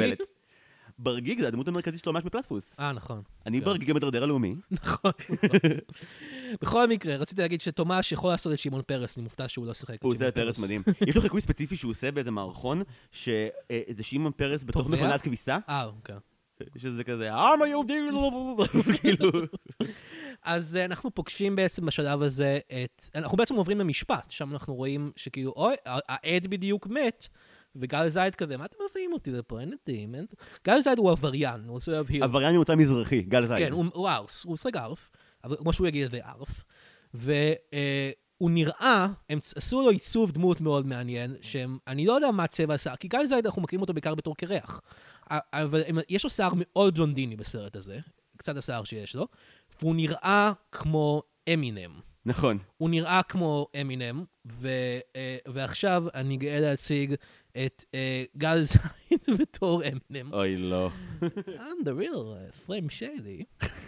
[0.99, 2.79] ברגיג זה הדמות המרכזית שלו ממש בפלטפוס.
[2.79, 3.21] אה, נכון.
[3.45, 3.65] אני כן.
[3.65, 4.55] ברגיג המדרדר הלאומי.
[4.71, 5.11] נכון.
[6.61, 9.95] בכל מקרה, רציתי להגיד שתומש יכול לעשות את שמעון פרס, אני מופתע שהוא לא שיחק
[9.95, 10.83] את הוא עושה פרס מדהים.
[11.07, 13.49] יש לו חיקוי ספציפי שהוא עושה באיזה מערכון, שזה
[14.01, 14.89] שמעון פרס בתוך?
[14.89, 16.15] מכונת כביסה, אה, אוקיי.
[16.77, 17.99] שזה כזה, העם היהודי,
[19.01, 19.31] כאילו,
[20.43, 23.09] אז אה, אנחנו פוגשים בעצם בשלב הזה את...
[23.15, 27.27] אנחנו בעצם עוברים למשפט, שם אנחנו רואים שכאילו, אוי, העד בדיוק מת,
[27.75, 29.59] וגל זייד כזה, מה אתם מביאים אותי לפה?
[29.59, 30.15] אין נדים.
[30.15, 30.25] אין...
[30.65, 32.23] גל זייד הוא עבריין, אני רוצה להבהיר.
[32.23, 33.59] עבריין ממוצא מזרחי, גל זייד.
[33.59, 35.09] כן, הוא, הוא ארס, הוא משחק ארף,
[35.43, 36.63] אבל כמו שהוא יגיד, זה ארף.
[37.13, 42.95] והוא נראה, הם עשו לו עיצוב דמות מאוד מעניין, שאני לא יודע מה צבע השיער,
[42.95, 44.81] כי גל זייד אנחנו מכירים אותו בעיקר בתור קרח.
[45.29, 47.99] אבל יש לו שיער מאוד בלונדיני בסרט הזה,
[48.37, 49.27] קצת השיער שיש לו,
[49.81, 51.99] והוא נראה כמו אמינם.
[52.25, 52.57] נכון.
[52.77, 54.69] הוא נראה כמו אמינם, ו,
[55.15, 57.15] אה, ועכשיו אני גאה להציג
[57.57, 60.33] את אה, גל זייד בתור אמינם.
[60.33, 60.89] אוי, לא.
[61.47, 63.47] I'm the real uh, Flame Shady.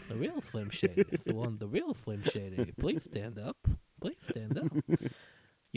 [0.10, 1.06] The real Flame Shady.
[1.12, 3.68] If you want the real Flame Shady, please stand up.
[4.02, 4.72] Please stand up.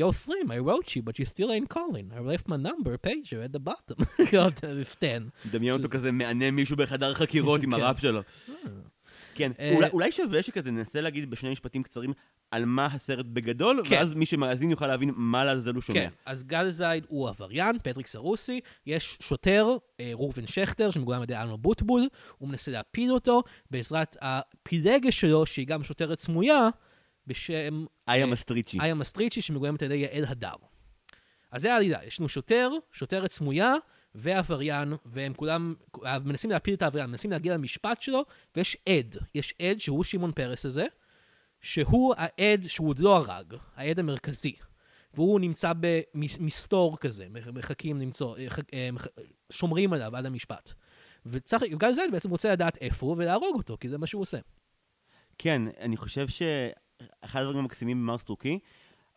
[0.00, 2.06] Yo, Flame, I wrote you, but you still ain't calling.
[2.18, 3.98] I left my number pager at the bottom.
[4.30, 5.30] God, stand.
[5.50, 7.80] דמיין אותו כזה מענה מישהו בחדר חקירות עם כן.
[7.80, 8.20] הראפ שלו.
[9.38, 12.12] כן, אה, אולי- אולי שווה שכזה ננסה להגיד בשני משפטים קצרים
[12.50, 13.94] על מה הסרט בגדול, כן.
[13.96, 16.00] ואז מי שמאזין יוכל להבין מה לעזאזל הוא שומע.
[16.00, 19.66] כן, אז גל זייד הוא עבריין, פטריק סרוסי, יש שוטר,
[20.00, 25.46] אה, ראובן שכטר, שמגולם על ידי אלמה בוטבול, הוא מנסה להפיל אותו בעזרת הפילגש שלו,
[25.46, 26.68] שהיא גם שוטרת סמויה,
[27.26, 28.78] בשם איה אה, מסטריצ'י.
[28.80, 30.52] איה מסטריצ'י, שמגולמת על ידי יעל הדר.
[31.50, 33.74] אז זה העלילה, יש לנו שוטר, שוטרת סמויה
[34.18, 38.24] ועבריין, והם כולם אה, מנסים להפיל את העבריין, מנסים להגיע למשפט שלו,
[38.56, 39.16] ויש עד.
[39.34, 40.86] יש עד שהוא שמעון פרס הזה,
[41.60, 44.56] שהוא העד שהוא עוד לא הרג, העד המרכזי.
[45.14, 48.88] והוא נמצא במסתור כזה, מחכים למצוא, אה, אה,
[49.50, 50.72] שומרים עליו עד המשפט.
[51.26, 54.38] וצריך, גל זייד בעצם רוצה לדעת איפה הוא ולהרוג אותו, כי זה מה שהוא עושה.
[55.38, 58.58] כן, אני חושב שאחד הדברים המקסימים במרס טורקי,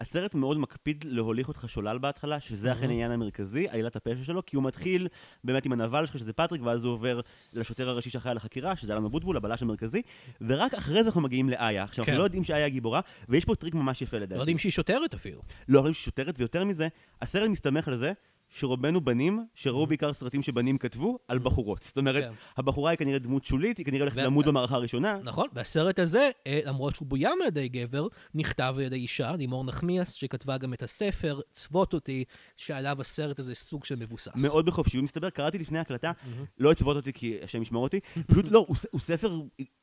[0.02, 4.56] הסרט מאוד מקפיד להוליך אותך שולל בהתחלה, שזה אכן העניין המרכזי, עלילת הפשע שלו, כי
[4.56, 5.08] הוא מתחיל
[5.44, 7.20] באמת עם הנבל שלך, שזה פטריק, ואז הוא עובר
[7.54, 10.02] לשוטר הראשי שאחראי על החקירה, שזה אלון אבוטבול, הבלש המרכזי,
[10.42, 11.84] ורק אחרי זה אנחנו מגיעים לאיה.
[11.84, 12.12] עכשיו, כן.
[12.12, 14.40] אנחנו לא יודעים שאיה גיבורה, ויש פה טריק ממש יפה לא לדעתי.
[14.40, 15.42] יודעים שהיא שוטרת אפילו.
[15.70, 16.88] לא יודעים שהיא שוטרת, ויותר מזה,
[17.22, 18.14] הסרט מסתמך על זה
[18.52, 21.84] שרובנו בנים, שראו בעיקר סרטים שבנים כתבו, על בחורות.
[21.84, 22.32] זאת אומרת, כן.
[22.58, 25.18] הבחורה היא כנראה דמות שולית, היא כנראה הולכת למות במערכה הראשונה.
[25.24, 29.64] נכון, והסרט הזה, אה, למרות שהוא בוים על ידי גבר, נכתב על ידי אישה, לימור
[29.64, 32.24] נחמיאס, שכתבה גם את הספר, צוות אותי,
[32.58, 34.32] שעליו הסרט הזה סוג של מבוסס.
[34.42, 36.12] מאוד בחופשיות, מסתבר, קראתי לפני ההקלטה,
[36.58, 39.40] לא הצוות אותי כי השם ישמור אותי, פשוט לא, הוא הוא ספר,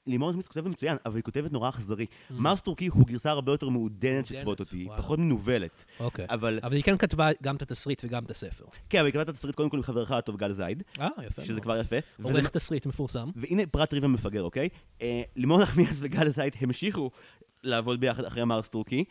[0.07, 2.07] לימור נחמיאס כותבת מצוין, אבל היא כותבת נורא אכזרי.
[2.31, 4.89] מרס טורקי הוא גרסה הרבה יותר מעודנת של צוות אותי.
[4.97, 5.85] פחות מנוולת.
[6.01, 6.27] אוקיי.
[6.31, 8.58] אבל, אבל היא כן כתבה גם את התסריט וגם את הספר.
[8.91, 11.43] כן, אבל היא כתבה את התסריט קודם כל עם חברך הטוב גל זייד, אה, יפה.
[11.43, 11.61] שזה.
[11.61, 11.97] כבר יפה.
[12.23, 13.31] עורך תסריט מפורסם.
[13.37, 14.69] והנה פרט ריבה מפגר, אוקיי?
[15.03, 17.11] אה, לימור נחמיאס וגל זית המשיכו
[17.63, 19.05] לעבוד ביחד אחרי מרס טורקי,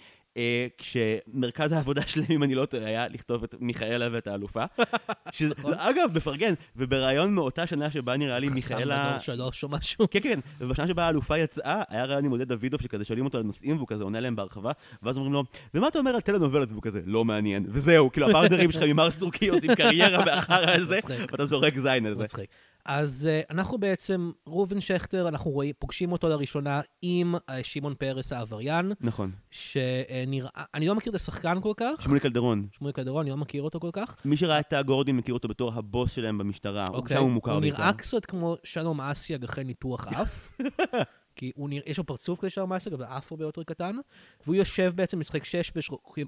[0.78, 4.64] כשמרכז העבודה שלהם, אם אני לא טועה, היה לכתוב את מיכאלה ואת האלופה.
[5.32, 5.74] שזה, נכון.
[5.74, 9.08] אגב, מפרגן, ובראיון מאותה שנה שבה נראה לי חסם מיכאלה...
[9.08, 10.08] גדול שלוש או משהו.
[10.12, 13.44] כן, כן, ובשנה שבה האלופה יצאה, היה ראיון עם עודד דוידוב שכזה שואלים אותו על
[13.44, 14.72] נושאים והוא כזה עונה להם בהרחבה,
[15.04, 16.72] ואז אומרים לו, ומה אתה אומר על טלנובלות?
[16.72, 21.00] והוא כזה, לא מעניין, וזהו, כאילו הפרטנרים שלך ממרס טורקי עושים קריירה באחר הזה.
[21.32, 22.24] ואתה זורק זין על זה.
[22.24, 22.50] מצחיק.
[22.88, 28.34] אז uh, אנחנו בעצם, ראובן שכטר, אנחנו רואים, פוגשים אותו לראשונה עם uh, שמעון פרס
[28.34, 29.32] העבריין, נכון.
[29.52, 33.64] שנראה, אני לא מכיר את השחקן כל כך, שמולי קלדרון, שמואל קלדרון, אני לא מכיר
[33.64, 34.16] אותו כל כך.
[34.26, 37.18] מי שראה את הגורדים מכיר אותו בתור הבוס שלהם במשטרה, אוקיי.
[37.18, 37.78] שם הוא מוכר הוא בעיקר.
[37.78, 40.60] נראה קצת כמו שלום אסיאג אחרי ניתוח אף.
[41.36, 43.96] כי הוא נראה, יש לו פרצוף כזה שלום אסיאג, אבל אף הרבה יותר קטן.
[44.44, 45.72] והוא יושב בעצם, משחק שש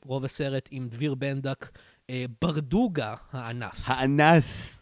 [0.06, 1.70] ברוב הסרט עם דביר בנדק,
[2.10, 3.90] אה, ברדוגה האנס.
[3.90, 4.80] האנס.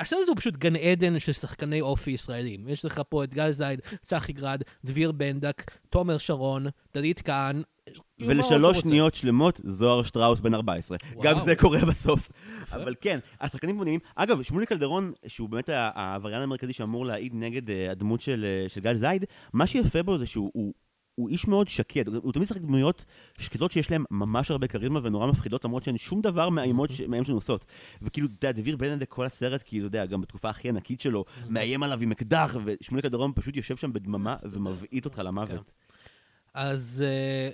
[0.00, 2.68] הסרט הזה הוא פשוט גן עדן של שחקני אופי ישראלים.
[2.68, 7.62] יש לך פה את גל זייד, צחי גרד, דביר בנדק, תומר שרון, דלית כהן.
[8.20, 8.78] ולשלוש?
[8.78, 10.98] שניות שלמות, זוהר שטראוס בן 14.
[11.22, 11.44] גם וואו.
[11.44, 12.28] זה קורה בסוף.
[12.72, 14.00] אבל כן, השחקנים נראים...
[14.14, 18.80] אגב, שמולי קלדרון, שהוא באמת העבריין המרכזי שאמור להעיד נגד אה, הדמות של אה, של
[18.80, 20.72] גל זייד, מה שיפה בו זה שהוא...
[21.22, 23.04] הוא- איש מאוד שקט, הוא תמיד משחק דמויות
[23.38, 27.24] שקטות שיש להן ממש הרבה כריזמה ונורא מפחידות, למרות שאין שום דבר מאיימות ש- מאיים
[27.24, 27.66] שהן עושות.
[28.02, 31.24] וכאילו, אתה יודע, דביר בנדק כל הסרט, כאילו, אתה יודע, גם בתקופה הכי ענקית שלו,
[31.48, 35.72] מאיים עליו עם אקדח, ושמולי קלדרון פשוט יושב שם בדממה ומבעיט אותך למוות.
[36.54, 37.04] אז...
[37.06, 37.50] אה,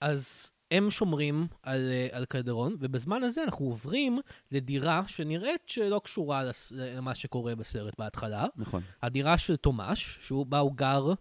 [0.00, 4.18] אז הם שומרים על, אה, על קלדרון, ובזמן הזה אנחנו עוברים
[4.52, 8.46] לדירה שנראית שלא קשורה לס- למה שקורה בסרט בהתחלה.
[8.56, 8.82] נכון.
[9.02, 11.12] הדירה של תומש, שהוא בה הוא גר,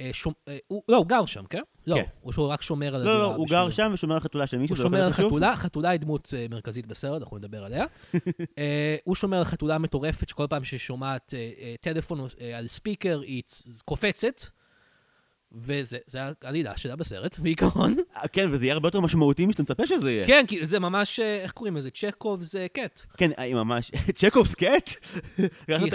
[0.00, 0.32] אה, שומ...
[0.48, 0.82] אה, הוא...
[0.88, 1.62] לא, הוא גר שם, כן?
[1.86, 2.02] לא, כן.
[2.24, 3.14] או שהוא רק שומר על הדירה.
[3.14, 5.12] לא, לא, הוא בשביל- גר שם ושומר על חתולה של מישהו, הוא לא שומר על?
[5.12, 7.84] חתולה, חתולה היא דמות מרכזית בסרט, אנחנו נדבר עליה.
[9.04, 13.42] הוא שומר על חתולה מטורפת, שכל פעם שהיא שומעת אה, טלפון על ספיקר, היא
[13.84, 14.40] קופצת,
[15.52, 17.96] וזה זה העלילה שלה בסרט, בעיקרון.
[18.16, 20.26] אה, כן, וזה יהיה הרבה יותר משמעותי משאתה מצפה שזה יהיה.
[20.26, 21.90] כן, כי זה ממש, אה, איך קוראים לזה?
[21.90, 23.02] צ'קוב זה קט.
[23.16, 23.90] כן, היא ממש...
[24.20, 24.90] צ'קובס קט?
[25.68, 25.92] לקחת היא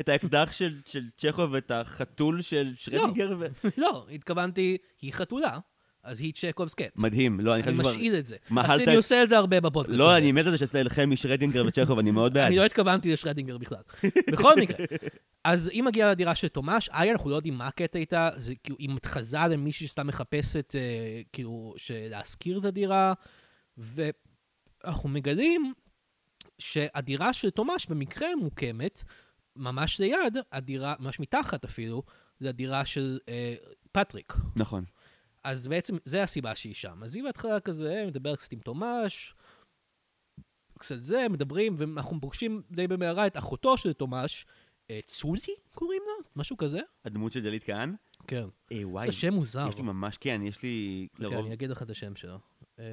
[0.00, 0.08] את.
[0.08, 3.46] האקדח- של של צ'קוב ואת החתול של שרדיגר ו...
[3.76, 5.58] לא, התכוונתי, היא חתולה,
[6.02, 6.98] אז היא צ'קובס קט.
[6.98, 7.40] מדהים.
[7.40, 7.90] לא, אני אני חושב שכבר...
[7.90, 8.36] משאיל את זה.
[8.50, 9.98] אני את- עושה את זה הרבה בפודקאסט.
[9.98, 10.16] לא.
[10.16, 12.46] אני מת על זה שעשית לכם משרדינגר וצ'כוב, אני מאוד בעד.
[12.46, 13.82] אני לא התכוונתי לשרדינגר בכלל.
[14.32, 14.86] בכל מקרה,
[15.44, 18.76] אז היא מגיעה לדירה של תומש, איה, אנחנו לא יודעים מה הקטע איתה, זה כאילו,
[18.78, 21.74] היא מתחזה למישהי שסתם מחפשת, אה, כאילו,
[22.10, 23.12] להשכיר את הדירה,
[23.78, 25.72] ואנחנו מגלים
[26.58, 29.02] שהדירה של תומש במקרה מוקמת
[29.56, 32.02] ממש ליד הדירה, ממש מתחת אפילו,
[32.40, 33.54] לדירה של אה,
[33.92, 34.32] פטריק.
[34.56, 34.84] נכון.
[35.44, 37.02] אז בעצם, זה הסיבה שהיא שם.
[37.02, 39.34] אז היא בהתחלה כזה, מדברת קצת עם תומש,
[40.78, 44.46] קצת זה, מדברים, ואנחנו פוגשים די במהרה את אחותו של תומש,
[44.90, 46.24] אה, צולי קוראים לה?
[46.36, 46.80] משהו כזה?
[47.04, 47.94] הדמות של דלית כהן?
[48.26, 48.44] כן.
[48.72, 49.06] אה, וואי.
[49.06, 49.66] זה שם מוזר.
[49.68, 51.44] יש לי ממש, כן, יש לי כן, לרוב...
[51.44, 52.38] אני אגיד לך את השם שלו.
[52.78, 52.84] אה,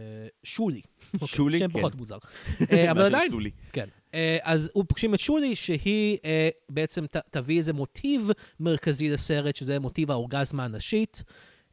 [0.43, 0.81] שולי.
[1.13, 1.59] אוקיי, שולי?
[1.59, 1.79] שם כן.
[1.79, 2.17] פחות מוזר.
[2.71, 3.51] אה, אבל עדיין, סולי.
[3.73, 3.89] כן.
[4.13, 8.29] אה, אז פוגשים את שולי, שהיא אה, בעצם תביא איזה מוטיב
[8.59, 11.23] מרכזי לסרט, שזה מוטיב האורגזמה הנשית.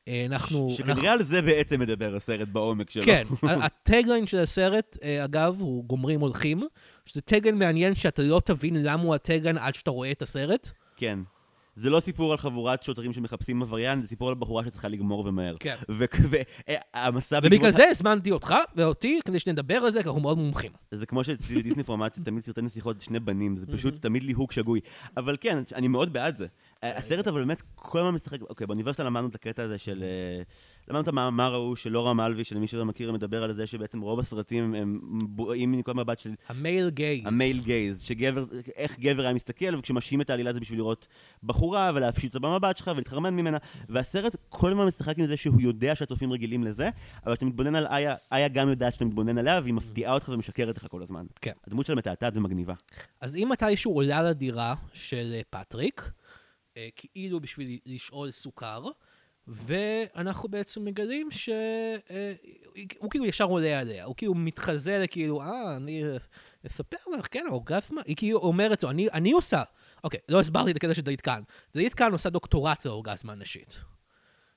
[0.08, 0.58] אה, אנחנו...
[0.58, 3.04] אנחנו- שכנראה על זה בעצם מדבר הסרט בעומק שלו.
[3.04, 3.26] כן,
[3.62, 6.62] ה tagline של הסרט, אה, אגב, הוא גומרים הולכים,
[7.06, 10.70] שזה tagline מעניין שאתה לא תבין למה הוא ה tagline עד שאתה רואה את הסרט.
[10.96, 11.18] כן.
[11.76, 15.56] זה לא סיפור על חבורת שוטרים שמחפשים עבריין, זה סיפור על בחורה שצריכה לגמור ומהר.
[15.60, 15.74] כן.
[16.94, 20.70] והמסע ובגלל זה הזמנתי אותך ואותי כדי שנדבר על זה, כי אנחנו מאוד מומחים.
[20.90, 24.80] זה כמו שאצלי בדיסני פורמציה, תמיד סרטי נסיכות שני בנים, זה פשוט תמיד ליהוק שגוי.
[25.16, 26.46] אבל כן, אני מאוד בעד זה.
[26.82, 30.04] הסרט אבל באמת כל הזמן משחק, אוקיי, באוניברסיטה למדנו את הקטע הזה של...
[30.88, 34.20] למדנו את המאמר ההוא של לורה מלוי, שלמי שלא מכיר, מדבר על זה שבעצם רוב
[34.20, 37.26] הסרטים הם בואים מנקודת מבט של המייל גייז.
[37.26, 38.44] המייל גייז, שגבר,
[38.76, 41.06] איך גבר היה מסתכל, וכשמשהים את העלילה זה בשביל לראות
[41.42, 43.58] בחורה ולהפשיט אותה במבט שלך ולהתחרמן ממנה.
[43.88, 46.88] והסרט כל הזמן משחק עם זה שהוא יודע שהצופים רגילים לזה,
[47.26, 50.76] אבל כשאתה מתבונן על איה, איה גם יודעת שאתה מתבונן עליה, והיא מפתיעה אותך ומשקרת
[50.76, 51.26] לך כל הזמן.
[51.40, 51.52] כן.
[51.66, 52.74] הדמות שלה מתעתעת ומגניבה.
[53.20, 56.10] אז אם מתישהו עולה לדירה של אה, פטריק,
[56.76, 58.84] אה, כאילו בשביל לשאול סוכר,
[59.52, 66.16] ואנחנו בעצם מגלים שהוא כאילו ישר עולה עליה, הוא כאילו מתחזה לכאילו, אה, אני אה,
[66.66, 69.62] אספר לך, כן, האורגזמה, היא כאילו אומרת לו, אני, אני עושה,
[70.04, 71.42] אוקיי, לא הסברתי את הקטע של דלית כהן.
[71.74, 73.80] דלית כהן עושה דוקטורט לאורגזמה נשית.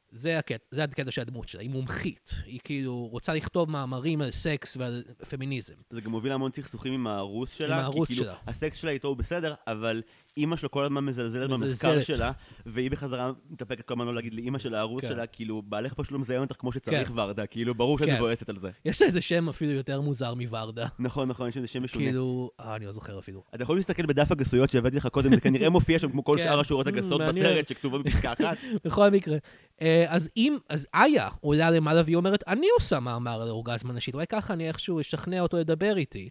[0.10, 4.31] זה הקטע, זה הקטע של הדמות שלה, היא מומחית, היא כאילו רוצה לכתוב מאמרים על
[4.31, 5.73] סקס ועל פמיניזם.
[5.89, 7.75] זה גם מוביל המון סכסוכים עם הארוס שלה.
[7.75, 8.36] הארוס כי כאילו, שלה.
[8.47, 10.01] הסקס שלה איתו הוא בסדר, אבל
[10.37, 12.01] אימא שלו כל הזמן מזלזלת במחקר.
[12.01, 12.31] שלה,
[12.65, 15.07] והיא בחזרה מתאפקת כל הזמן לא להגיד לאימא של הארוס כן.
[15.07, 17.19] שלה, כאילו, בעלך פשוט לא מזיין אותך כמו שצריך כן.
[17.19, 18.15] ורדה, כאילו, ברור שאת כן.
[18.15, 18.69] מבואסת על זה.
[18.85, 20.87] יש לה איזה שם אפילו יותר מוזר מוורדה.
[20.99, 22.05] נכון, נכון, יש לזה שם משונה.
[22.05, 23.43] כאילו, אה, אני לא זוכר אפילו.
[23.55, 26.43] אתה יכול להסתכל בדף הגסויות שהבאתי לך קודם, זה כנראה מופיע שם כמו כל כן.
[26.43, 27.21] שאר השורות הגסות.
[27.21, 28.57] בסרט שכתובות בפסקה אחת.
[28.85, 29.37] בכל מקרה.
[29.81, 34.13] אה, אז אם, אז איה עולה למעלה והיא אומרת, אני עושה מאמר על אורגזמה נשית,
[34.13, 36.29] אולי ככה אני איכשהו אשכנע אותו לדבר איתי.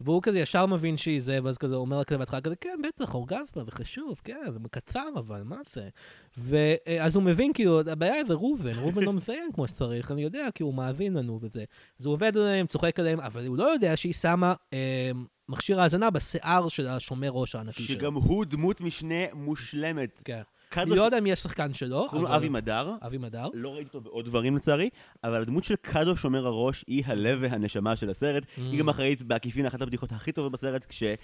[0.00, 3.64] והוא כזה ישר מבין שהיא זה, ואז כזה אומר כזה בהתחלה כזה, כן, בטח, אורגזמה,
[3.64, 5.88] זה חשוב, כן, זה קצר אבל, מה זה?
[6.36, 10.62] ואז הוא מבין, כאילו, הבעיה זה ראובן, ראובן לא מזיין כמו שצריך, אני יודע, כי
[10.62, 11.64] הוא מאזין לנו וזה.
[12.00, 15.10] אז הוא עובד עליהם, צוחק עליהם, אבל הוא לא יודע שהיא שמה אה,
[15.48, 17.98] מכשיר האזנה בשיער של השומר ראש הענקי שלו.
[17.98, 20.22] שגם הוא דמות משנה מושלמת.
[20.24, 20.42] כן.
[20.68, 22.94] קדוש- לא יודע מי השחקן שלו, קוראים לו אבי מדר.
[23.06, 23.46] אבי מדר.
[23.54, 24.88] לא ראיתי אותו בעוד דברים לצערי,
[25.24, 28.42] אבל הדמות של קאדו שומר הראש היא הלב והנשמה של הסרט.
[28.42, 28.60] Mm.
[28.60, 31.18] היא גם אחראית בעקיפין אחת הבדיחות הכי טובות בסרט, כשהוא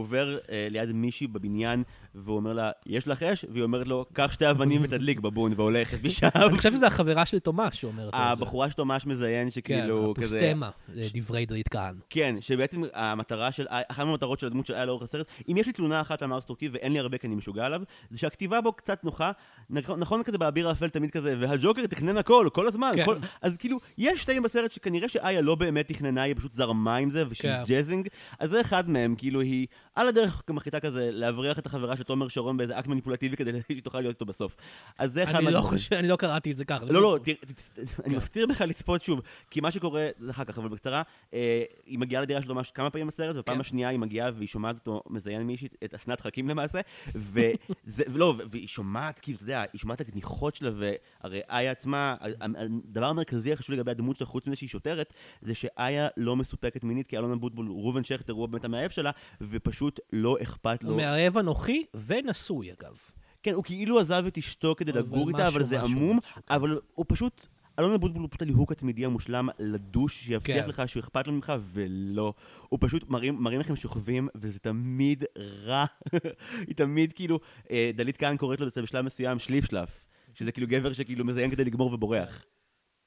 [0.00, 1.82] עובר אה, ליד מישהי בבניין,
[2.14, 3.44] והוא אומר לה, יש לך אש?
[3.52, 6.28] והיא אומרת לו, קח שתי אבנים ותדליק בבון, והולכת משם.
[6.34, 8.16] אני חושב שזו החברה של תומר שאומרת את זה.
[8.18, 10.38] הבחורה שלו ממש מזיין, כן, שכאילו כזה...
[10.38, 10.70] הפוסטמה,
[11.14, 11.94] דברי דלית כהן.
[12.10, 15.72] כן, שבעצם המטרה של, אחת מהמטרות של הדמות של איה לאורך הסרט, אם יש לי
[15.72, 17.80] תלונה אחת על מרס טורקי ואין לי הרבה כי אני משוגע עליו,
[18.10, 19.32] זה שהכתיבה בו קצת נוחה,
[19.70, 23.04] נכון, כזה באביר האפל תמיד כזה, והג'וקר תכנן הכל, כל הזמן, כן.
[23.04, 27.10] כל, אז כאילו, יש שתיים בסרט שכנראה שאיה לא באמת תכננה, היא פשוט זרמה עם
[27.10, 27.30] זה, כן.
[27.30, 31.66] ושהיא jazzing, אז זה אחד מהם, כאילו היא על הדרך גם מחליטה כזה להבריח את
[31.66, 34.56] החברה של תומר שרון באיזה אקט מניפולטיבי כדי שהיא תוכל להיות איתו בסוף.
[34.98, 35.60] אז זה אחד אני לא.
[35.60, 36.84] חושב, אני לא קראתי את זה ככה.
[36.84, 37.70] לא, לא, תצ-
[38.04, 38.16] אני כן.
[38.16, 39.20] מפציר בך לצפות שוב,
[39.50, 41.02] כי מה שקורה, זה אחר כך, אבל בקצרה,
[41.34, 43.60] אה, היא מגיעה לדירה שלו ממש כמה פעמים בסרט, ובפעם כן.
[43.60, 46.80] השנייה היא מגיעה והיא שומעת אותו מזיין מישהי, את אסנת חכים למעשה,
[47.14, 52.16] וזה, ולא, והיא שומעת, כאילו, אתה יודע, היא שומעת את הגניחות שלה, והרי איה עצמה,
[52.20, 57.06] הדבר המרכזי החשוב לגבי הדמות שלה, חוץ מזה שהיא שוטרת, זה שאיה לא מסופקת מינית,
[57.06, 59.10] כי אלון אבוטבול, ראובן שכטר, הוא באמת המאהב שלה,
[59.40, 60.90] ופשוט לא אכפת לו.
[60.90, 62.96] הוא מאהב אנוכי ונשוי, אגב.
[63.42, 66.40] כן, הוא כאילו עזב את אשתו כדי לגור איתה, אבל זה עמום, כן.
[66.50, 67.46] אבל הוא פשוט...
[67.78, 70.68] אלון אבוטבול הוא פשוט הליהוק התמידי המושלם לדוש, שיבטיח כן.
[70.68, 72.34] לך שהוא אכפת לו ממך, ולא.
[72.68, 75.24] הוא פשוט מראים, מראים לכם שוכבים, וזה תמיד
[75.64, 75.84] רע.
[76.66, 80.06] היא תמיד כאילו, אה, דלית כהן קוראת לו את זה בשלב מסוים שליף שלף.
[80.34, 82.44] שזה כאילו גבר שכאילו מזיין כדי לגמור ובורח.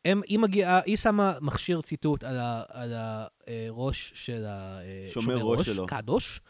[0.05, 4.45] הם, היא מגיעה, היא שמה מכשיר ציטוט על, ה, על הראש של
[5.07, 5.87] שומר השומר ראש שלו.
[5.87, 6.41] קדוש,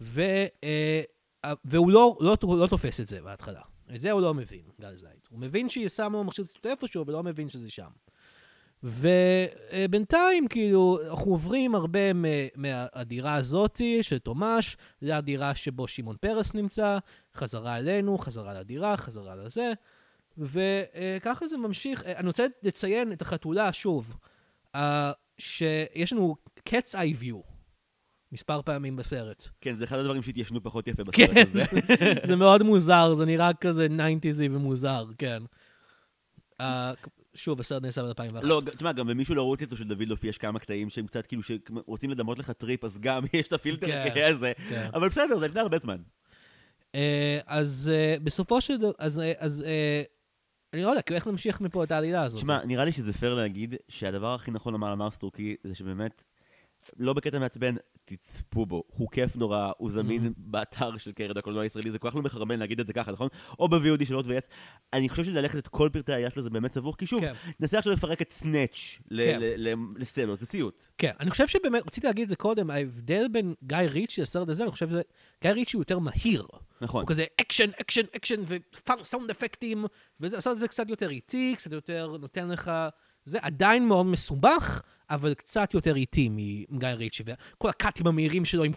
[0.00, 0.22] ו,
[0.64, 1.02] אה,
[1.64, 3.60] והוא לא, לא, לא תופס את זה בהתחלה.
[3.94, 5.18] את זה הוא לא מבין, גל זייד.
[5.30, 7.90] הוא מבין שהיא שמה מכשיר ציטוט איפשהו, אבל לא מבין שזה שם.
[8.82, 12.12] ובינתיים, כאילו, אנחנו עוברים הרבה
[12.56, 16.98] מהדירה הזאתי של תומש, לדירה שבו שמעון פרס נמצא,
[17.34, 19.72] חזרה אלינו, חזרה לדירה, חזרה לזה,
[20.38, 22.06] וככה זה ממשיך.
[22.06, 24.16] אני רוצה לציין את החתולה שוב,
[24.74, 27.53] אה, שיש לנו cat's eye view
[28.34, 29.48] מספר פעמים בסרט.
[29.60, 31.62] כן, זה אחד הדברים שהתיישנו פחות יפה בסרט כן, הזה.
[32.28, 35.42] זה מאוד מוזר, זה נראה כזה 90s י ומוזר, כן.
[36.60, 36.92] אה,
[37.34, 38.40] שוב, הסרט נעשה ב-2001.
[38.42, 41.26] לא, תשמע, גם במישהו לא רואה אותו של דוד לופי יש כמה קטעים שהם קצת
[41.26, 44.52] כאילו שרוצים לדמות לך טריפ, אז גם יש את הפילטר כן, הזה.
[44.68, 44.88] כן.
[44.94, 45.96] אבל בסדר, זה לפני הרבה זמן.
[46.94, 49.64] אה, אז אה, בסופו של דבר, אז, אז
[50.72, 52.38] אני לא יודע, כאילו איך נמשיך מפה את העלילה הזאת.
[52.38, 56.24] תשמע, נראה לי שזה פייר להגיד שהדבר הכי נכון לומר למרס טורקי זה שבאמת,
[56.98, 57.74] לא בקטע מעצבן,
[58.04, 58.82] תצפו בו.
[58.86, 62.58] הוא כיף נורא, הוא זמין באתר של קרן הקולנוע הישראלי, זה כל כך לא מחרמן
[62.58, 63.28] להגיד את זה ככה, נכון?
[63.58, 64.48] או ב-VOD של הוט ויס.
[64.92, 67.32] אני חושב שללכת את כל פרטי העלילה שלו זה באמת סבוך, כי שוב, כן.
[67.60, 69.40] ננסה עכשיו לפרק את Snatch ל- כן.
[69.40, 70.82] ל- ל- לסצנות, זה סיוט.
[70.98, 74.62] כן, אני חושב שבאמת, רציתי להגיד את זה קודם, ההבדל בין גיא ריצ'י לסרט הזה,
[74.62, 76.46] אני חושב שגיא ריצ'י הוא יותר מהיר.
[76.80, 77.00] נכון.
[77.02, 78.42] הוא כזה אקשן, אקשן, אקשן,
[79.00, 79.84] וסאונד אפקטים,
[80.20, 82.70] וזה, הסרט הזה קצת יותר איטי, קצת יותר נותן לך...
[83.24, 86.28] זה עדיין מאוד מסובך, אבל קצת יותר איטי
[86.70, 88.72] מגיא ריצ'י, וכל הקאטים המהירים שלו עם...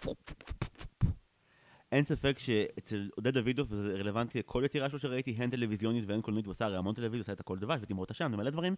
[1.92, 6.46] אין ספק שאצל עודד דוידוב, וזה רלוונטי לכל יצירה שלו שראיתי, הן טלוויזיונית והן קולנועית,
[6.46, 8.74] הוא עשה הרי המון טלוויזיה, עשה את הכל דבש ותמרות עשן, ומלא דברים,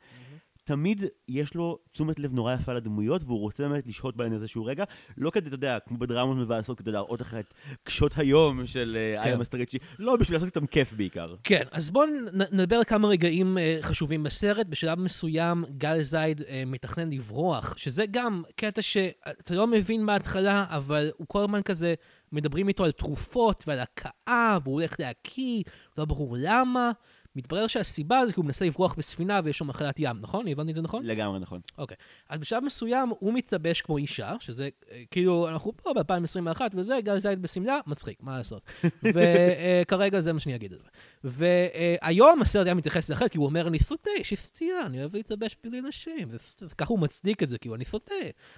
[0.64, 4.84] תמיד יש לו תשומת לב נורא יפה לדמויות, והוא רוצה באמת לשהות בהן איזשהו רגע,
[5.16, 9.24] לא כדי, אתה יודע, כמו בדרמות מבאסות, כדי להראות לך את קשות היום של אה,
[9.24, 9.40] איה כן.
[9.40, 11.34] מסטריצ'י, לא, בשביל לעשות איתם כיף בעיקר.
[11.44, 12.06] כן, אז בואו
[12.52, 14.66] נדבר על כמה רגעים אה, חשובים בסרט.
[14.66, 21.10] בשלב מסוים גל זייד אה, מתכנן לברוח, שזה גם קטע שאתה לא מבין בהתחלה, אבל
[21.16, 21.94] הוא כל הזמן כזה,
[22.32, 25.62] מדברים איתו על תרופות ועל הכאה, והוא הולך להקיא,
[25.98, 26.90] לא ברור למה.
[27.36, 30.48] מתברר שהסיבה זה כי הוא מנסה לברוח בספינה ויש שם מחלת ים, נכון?
[30.48, 31.04] הבנתי את זה נכון?
[31.06, 31.60] לגמרי נכון.
[31.78, 31.96] אוקיי.
[32.28, 37.18] אז בשלב מסוים הוא מתלבש כמו אישה, שזה אה, כאילו, אנחנו פה ב-2021 וזה, גל
[37.18, 38.62] זייד בשמלה, מצחיק, מה לעשות.
[39.14, 40.88] וכרגע זה מה שאני אגיד על זה.
[41.24, 45.16] והיום הסרט היה מתייחס לאחרת, כי הוא אומר, אני סוטה, יש לי סטייה, אני אוהב
[45.16, 46.28] להתלבש בלי נשים.
[46.62, 48.14] וככה הוא מצדיק את זה, כאילו, אני סוטה.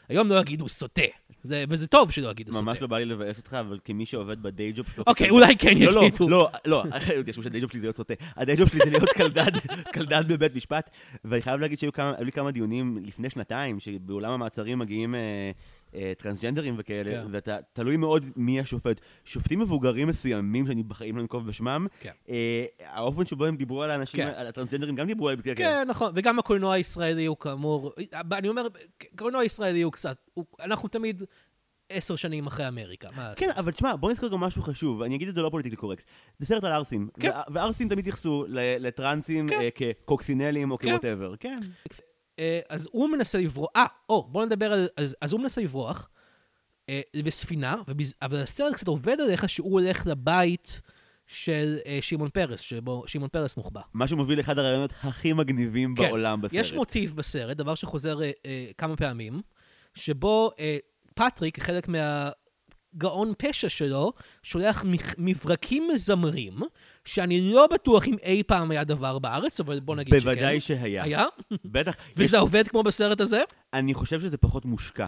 [0.09, 1.03] היום לא יגידו סוטה,
[1.43, 2.65] זה- וזה טוב שלא יגידו סוטה.
[2.65, 5.05] ממש לא בא לי לבאס אותך, אבל כמי שעובד בדיי ג'וב שלו...
[5.07, 6.29] אוקיי, אולי כן לא, לא, יגידו.
[6.29, 6.85] לא, לא,
[8.65, 9.59] תשמעו שהדיי ג'וב שלי זה להיות קלדן,
[9.93, 10.91] קלדן בבית משפט,
[11.25, 15.51] ואני חייב להגיד שהיו כמה- לי כמה דיונים לפני שנתיים, שבאולם המעצרים מגיעים אה,
[15.95, 17.27] אה, טרנסג'נדרים וכאלה, כן.
[17.31, 19.01] ואתה תלוי מאוד מי השופט.
[19.25, 22.11] שופטים מבוגרים מסוימים, שאני בחיים לא אנקוב בשמם, כן.
[22.29, 24.33] אה, האופן שבו הם דיברו על האנשים, כן.
[24.37, 25.43] על הטרנסג'נדרים, גם דיברו עליהם.
[25.57, 27.93] כן, נכון, וגם הקולנוע הישראלי הוא כאמור,
[28.33, 28.67] אני אומר,
[29.15, 31.23] הקולנוע הישראלי הוא קצת, הוא- אנחנו תמיד
[31.93, 33.09] עשר שנים אחרי אמריקה?
[33.37, 36.05] כן, אבל תשמע, בוא נזכור גם משהו חשוב, אני אגיד את זה לא politically correct.
[36.39, 37.31] זה סרט על ערסים, כן.
[37.53, 39.61] וערסים תמיד התייחסו ל- לטרנסים כן.
[39.61, 40.91] אה, כקוקסינלים או כן.
[40.91, 41.59] כ whatever, כן.
[42.39, 46.09] אה, אז הוא מנסה לברוח, אה, או, בוא נדבר על, אז, אז הוא מנסה לברוח
[46.89, 50.81] אה, בספינה, ובז, אבל הסרט קצת עובד עליך שהוא הולך לבית
[51.27, 53.81] של אה, שמעון פרס, שבו שמעון פרס מוחבא.
[53.95, 56.03] מה שמוביל לאחד הרעיונות הכי מגניבים כן.
[56.03, 56.61] בעולם בסרט.
[56.61, 59.41] יש מוטיב בסרט, דבר שחוזר אה, אה, כמה פעמים,
[59.95, 60.79] שבו אה,
[61.15, 64.85] פטריק, חלק מהגאון פשע שלו, שולח
[65.19, 66.59] מברקים מזמרים,
[67.05, 70.31] שאני לא בטוח אם אי פעם היה דבר בארץ, אבל בוא נגיד שכן.
[70.31, 71.03] בוודאי שהיה.
[71.05, 71.25] היה?
[71.65, 71.97] בטח.
[72.17, 73.43] וזה יש- עובד כמו בסרט הזה?
[73.73, 75.07] אני חושב שזה פחות מושקע.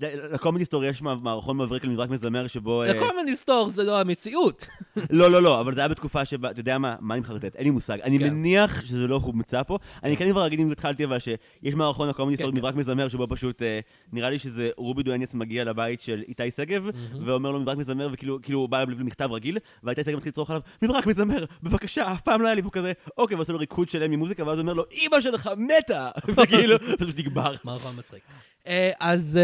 [0.00, 2.82] לקומדי סטור יש מע- מערכון מבריק למברק מזמר שבו...
[2.82, 4.66] אה, מיני סטור זה לא המציאות.
[5.10, 7.56] לא, לא, לא, אבל זה היה בתקופה שבה, אתה יודע מה, מה אני מחרטט?
[7.56, 8.00] אין לי מושג.
[8.00, 8.28] אני כן.
[8.30, 9.78] מניח שזה לא הומצא פה.
[10.04, 12.58] אני כן כבר אגיד אם התחלתי, אבל שיש מערכון הקומדי כן, סטור כן.
[12.58, 13.80] מברק מזמר, שבו פשוט, אה,
[14.12, 16.88] נראה לי שזה רובי דואניאס מגיע לבית של איתי שגב,
[17.24, 20.50] ואומר לו מברק מזמר, וכאילו כאילו הוא בא אליו למכתב רגיל, ואיתי שגב מתחיל לצרוך
[20.50, 23.88] עליו, מברק מזמר, בבקשה, אף פעם לא היה לי, והוא כזה, אוקיי, ועושה לו ריקוד
[23.88, 26.10] שלם ממוזיקה, ואז הוא אומר לו, אמא שלך מתה!
[26.36, 27.52] וכאילו, פשוט נגבר.
[27.64, 28.20] מערכון מצחיק.
[28.66, 29.38] אה, אז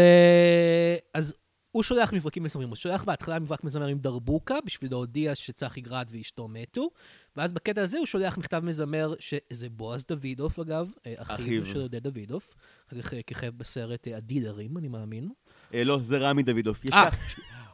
[1.13, 1.33] אז
[1.73, 2.69] הוא שולח מברקים מזמרים.
[2.69, 6.89] הוא שולח בהתחלה מברק מזמר עם דרבוקה, בשביל להודיע שצחי גרד ואשתו מתו,
[7.35, 11.65] ואז בקטע הזה הוא שולח מכתב מזמר, שזה בועז דוידוף אגב, אה, אחיו.
[11.65, 12.55] של עודד דוידוף,
[12.89, 15.29] אחר כך אה, כיכב בסרט אה, הדילרים, אני מאמין.
[15.73, 16.85] אה, לא, זה רמי דוידוף.
[16.85, 17.09] יש אה.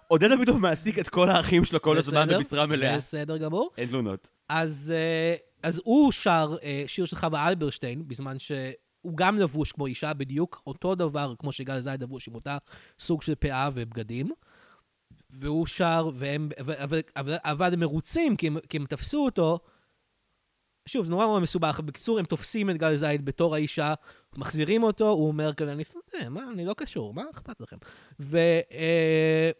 [0.07, 2.27] עודד דוידוף מעסיק את כל האחים שלו כל הזמן?
[2.29, 2.97] במשרה מלאה.
[2.97, 3.69] בסדר גמור.
[3.77, 4.27] אין תלונות.
[4.49, 4.93] אז,
[5.65, 8.39] אה, הוא שר אה, שיר של חווה אלברשטיין, בזמן
[9.01, 12.57] שהוא גם לבוש כמו אישה, בדיוק אותו דבר כמו שגל זייד לבוש עם אותה
[12.99, 14.31] סוג של פאה ובגדים.
[15.29, 19.59] והוא שר, והם, אבל, אבל, אבל הם מרוצים, כי הם, כי הם תפסו אותו.
[20.85, 21.79] שוב, זה נורא נורא מסובך.
[21.79, 23.93] בקיצור, הם תופסים את גל זייד בתור האישה,
[24.37, 27.77] מחזירים אותו, הוא אומר כזה, אני סוטה, מה, אני לא קשור, מה אכפת לכם?
[28.19, 29.51] וזה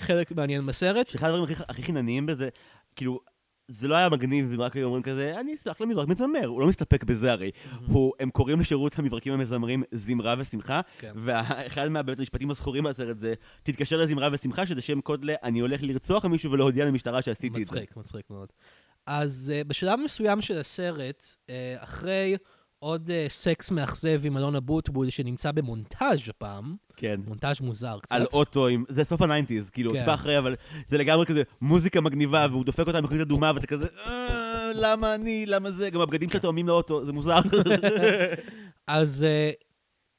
[0.00, 1.06] חלק מעניין בסרט.
[1.06, 2.48] שאחד הדברים הכי, הכי חינניים בזה,
[2.96, 3.20] כאילו,
[3.70, 6.66] זה לא היה מגניב אם רק היו אומרים כזה, אני אסלח למזרק מזמר, הוא לא
[6.66, 7.50] מסתפק בזה הרי.
[7.86, 11.12] הוא, הם קוראים לשירות המברקים המזמרים זמרה ושמחה, כן.
[11.16, 15.82] ואחד מהבית המשפטים הזכורים מהסרט זה, תתקשר לזמרה ושמחה, שזה שם קוד ל, אני הולך
[15.82, 17.74] לרצוח מישהו ולהודיע למשטרה שעשיתי את זה.
[17.74, 18.48] מצחיק, מצחיק מאוד.
[19.06, 22.36] אז אה, בשלב מסוים של הסרט, אה, אחרי
[22.82, 27.20] עוד אה, סקס מאכזב עם אלונה בוטבול, שנמצא במונטאז' הפעם, כן.
[27.26, 28.12] מונטאז' מוזר קצת.
[28.16, 29.98] על אוטו, עם- זה סוף ה nineties, כאילו, כן.
[30.00, 30.56] טיפה אחרי, אבל
[30.88, 35.46] זה לגמרי כזה מוזיקה מגניבה, והוא דופק אותה במכונית אדומה, ואתה כזה, "אה, למה אני,
[35.46, 35.90] למה זה?
[35.90, 37.38] גם הבגדים שלה תואמים לאוטו, זה מוזר.
[38.86, 39.50] אז אה,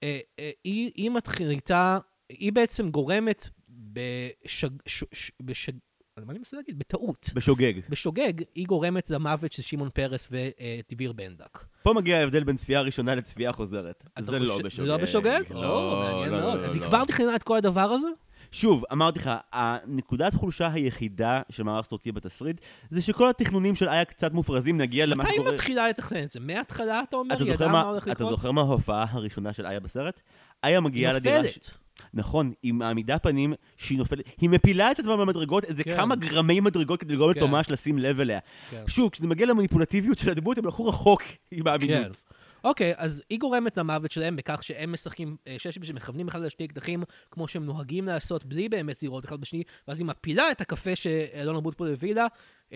[0.03, 1.99] אה, אה, היא, היא מתחילה,
[2.29, 4.69] היא בעצם גורמת בשג...
[4.85, 5.73] ש, ש, בשג...
[6.17, 6.79] מה אני מנסה להגיד?
[6.79, 7.29] בטעות.
[7.35, 7.73] בשוגג.
[7.89, 11.59] בשוגג, היא גורמת למוות של שמעון פרס ודביר בנדק.
[11.83, 14.03] פה מגיע ההבדל בין צפייה ראשונה לצפייה חוזרת.
[14.13, 14.69] אתה זה לא בשוגג.
[14.77, 15.41] זה לא בשוגג?
[15.51, 16.59] לא, או, מעניין לא, מאוד.
[16.59, 16.87] לא, אז היא לא.
[16.87, 18.07] כבר תכננה את כל הדבר הזה?
[18.51, 24.05] שוב, אמרתי לך, הנקודת חולשה היחידה של מערך סטורקי בתסריט, זה שכל התכנונים של איה
[24.05, 25.53] קצת מופרזים, נגיע למה מתי היא שקורה...
[25.53, 26.39] מתחילה לתכנן את זה?
[26.39, 27.35] מההתחלה אתה אומר?
[27.35, 28.29] אתה היא ידעה מה- הולך אתה לקרות?
[28.29, 30.21] זוכר מה ההופעה הראשונה של איה בסרט?
[30.63, 31.43] איה מגיעה היא לדירה...
[31.43, 31.81] ש- נופלת.
[32.13, 35.95] נכון, היא מעמידה פנים שהיא נופלת, היא מפילה את עצמה במדרגות, איזה כן.
[35.95, 37.39] כמה גרמי מדרגות כדי לגרום כן.
[37.39, 38.39] לתומש לשים לב אליה.
[38.69, 38.83] כן.
[38.87, 41.69] שוב, כשזה מגיע למניפולטיביות של הדמות, הם הלכו רחוק עם כן.
[41.69, 42.17] האמינות.
[42.63, 47.03] אוקיי, אז היא גורמת למוות שלהם בכך שהם משחקים, אה, שיש שמכוונים אחד לשני אקדחים,
[47.31, 51.59] כמו שהם נוהגים לעשות, בלי באמת לראות אחד בשני, ואז היא מפילה את הקפה שאלונה
[51.59, 52.27] בוטבול הביא לה,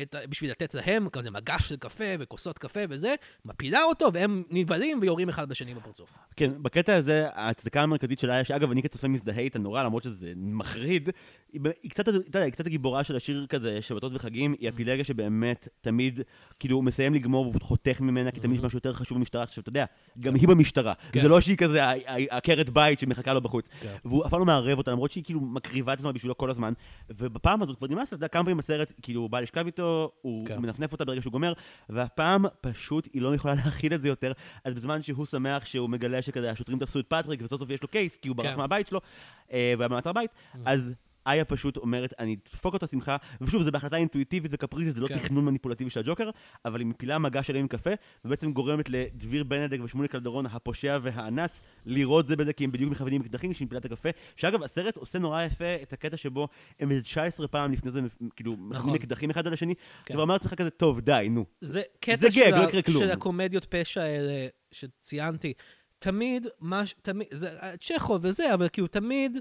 [0.02, 3.16] את, בשביל לתת להם, כזה מגש של קפה וכוסות קפה וזה,
[3.46, 6.10] מפילה אותו, והם נבהלים ויורים אחד בשני בפרצוף.
[6.36, 10.34] כן, בקטע הזה, ההצדקה המרכזית של איה, שאגב, אני כצופה מזדהה איתה נורא, למרות שזה
[10.36, 11.10] מחריד,
[11.84, 15.68] היא, קצת, אתה יודע, היא קצת הגיבורה של השיר כזה, שבתות וחגים, היא הפילגה שבאמת
[15.82, 16.20] תמיד,
[16.60, 19.44] כאילו, הוא מסיים לגמור והוא חותך ממנה, כי תמיד יש משהו יותר חשוב במשטרה.
[19.44, 19.86] עכשיו, אתה יודע,
[20.20, 20.94] גם היא במשטרה.
[21.12, 21.22] כן.
[21.22, 21.82] זה לא שהיא כזה
[22.30, 23.68] עקרת בית שמחכה לו בחוץ.
[23.82, 23.96] כן.
[24.06, 26.74] והוא אף פעם לא מערב אותה, למרות שהיא כאילו מקריבה את עצמה בשבילו כל הזמן.
[27.10, 30.48] ובפעם הזאת כבר נמאס, אתה יודע, כמה פעמים בסרט, כאילו, הוא בא לשכב איתו, הוא
[30.48, 30.60] כן.
[30.60, 31.54] מנפנף אותה ברגע שהוא גומר,
[31.90, 34.32] והפעם פשוט היא לא יכולה להכיל את זה יותר.
[34.64, 37.88] אז בזמן שהוא שמח שהוא מגלה שכזה השוטרים תפסו את פטריק, וסוף סוף יש לו
[37.88, 38.58] קייס, כי הוא ברח כן.
[38.58, 39.02] מהבית שלו,
[39.52, 40.32] אה, והיה במעצר בית,
[40.66, 40.94] אז...
[41.28, 45.18] איה פשוט אומרת, אני אדפוק אותה שמחה, ושוב, זה בהחלטה אינטואיטיבית וקפריזית, זה לא כן.
[45.18, 46.30] תכנון מניפולטיבי של הג'וקר,
[46.66, 47.90] אבל היא מפילה מגע שלם עם קפה,
[48.26, 53.22] ובעצם גורמת לדביר בנדק ושמולי קלדרון, הפושע והאנס, לראות זה בזה, כי הם בדיוק מכוונים
[53.22, 54.10] אקדחים כשהיא מפילה את הקפה.
[54.36, 56.48] שאגב, הסרט עושה נורא יפה את הקטע שבו
[56.80, 58.00] הם איזה 19 פעם לפני זה,
[58.36, 60.14] כאילו, מכוונים אקדחים אחד על השני, כן.
[60.14, 61.46] אתה אומר לעצמך כזה, טוב, די, נו.
[61.62, 62.42] זה קטע של,
[62.88, 63.00] לא.
[63.00, 65.54] של הקומדיות פשע האלה שציינתי.
[66.00, 69.38] תמיד, מה, תמיד, זה אה, צ'כוב וזה, אבל כאילו תמיד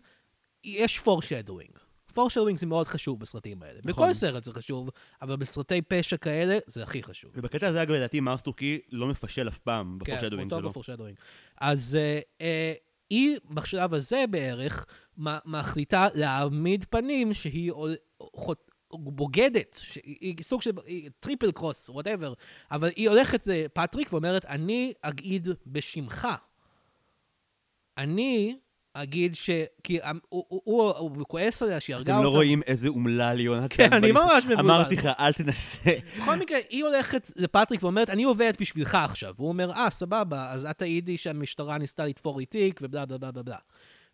[0.64, 1.78] יש foreshadowing.
[2.12, 3.80] foreshadowing זה מאוד חשוב בסרטים האלה.
[3.84, 4.04] נכון.
[4.04, 4.90] בכל סרט זה חשוב,
[5.22, 7.30] אבל בסרטי פשע כאלה זה הכי חשוב.
[7.34, 10.56] ובקטע הזה, אגב, לדעתי, מארס טורקי לא מפשל אף פעם ב foreshadowing כן, שלו.
[10.56, 11.16] אותו ב foreshadowing.
[11.60, 12.72] אז אה, אה,
[13.10, 14.86] היא בשלב הזה בערך
[15.44, 17.72] מחליטה להעמיד פנים שהיא
[18.92, 20.70] בוגדת, היא סוג של
[21.20, 22.32] triple cross, whatever,
[22.70, 26.28] אבל היא הולכת לפטריק ואומרת, אני אגיד בשמך.
[27.98, 28.56] אני
[28.96, 29.50] אגיד ש...
[29.84, 32.24] כי המ- הוא, הוא, הוא, הוא כועס עליה שהיא הרגה אתם אותה.
[32.24, 33.76] לא רואים איזה אומלל יונתן.
[33.76, 34.60] כן, אני ממש מבולבל.
[34.60, 35.90] אמרתי לך, אל תנסה.
[36.18, 39.34] בכל מקרה, היא הולכת לפטריק ואומרת, אני עובדת בשבילך עכשיו.
[39.36, 43.32] והוא אומר, אה, סבבה, אז את תעידי שהמשטרה ניסתה לתפור לי תיק, ובלה בלה בלה
[43.32, 43.58] בלה בלה.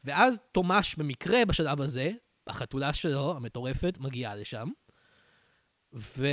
[0.05, 2.11] ואז תומש במקרה בשלב הזה,
[2.47, 4.69] החתולה שלו, המטורפת, מגיעה לשם,
[5.95, 6.27] ו...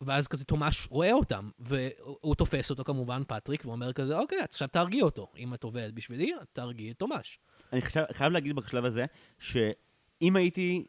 [0.00, 5.02] ואז כזה תומש רואה אותם, והוא תופס אותו כמובן, פטריק, ואומר כזה, אוקיי, עכשיו תהרגי
[5.02, 5.28] אותו.
[5.38, 7.38] אם את עובדת בשבילי, תהרגי את תומש.
[7.72, 9.04] אני חשב, חייב להגיד בשלב הזה,
[9.38, 10.86] שאם הייתי,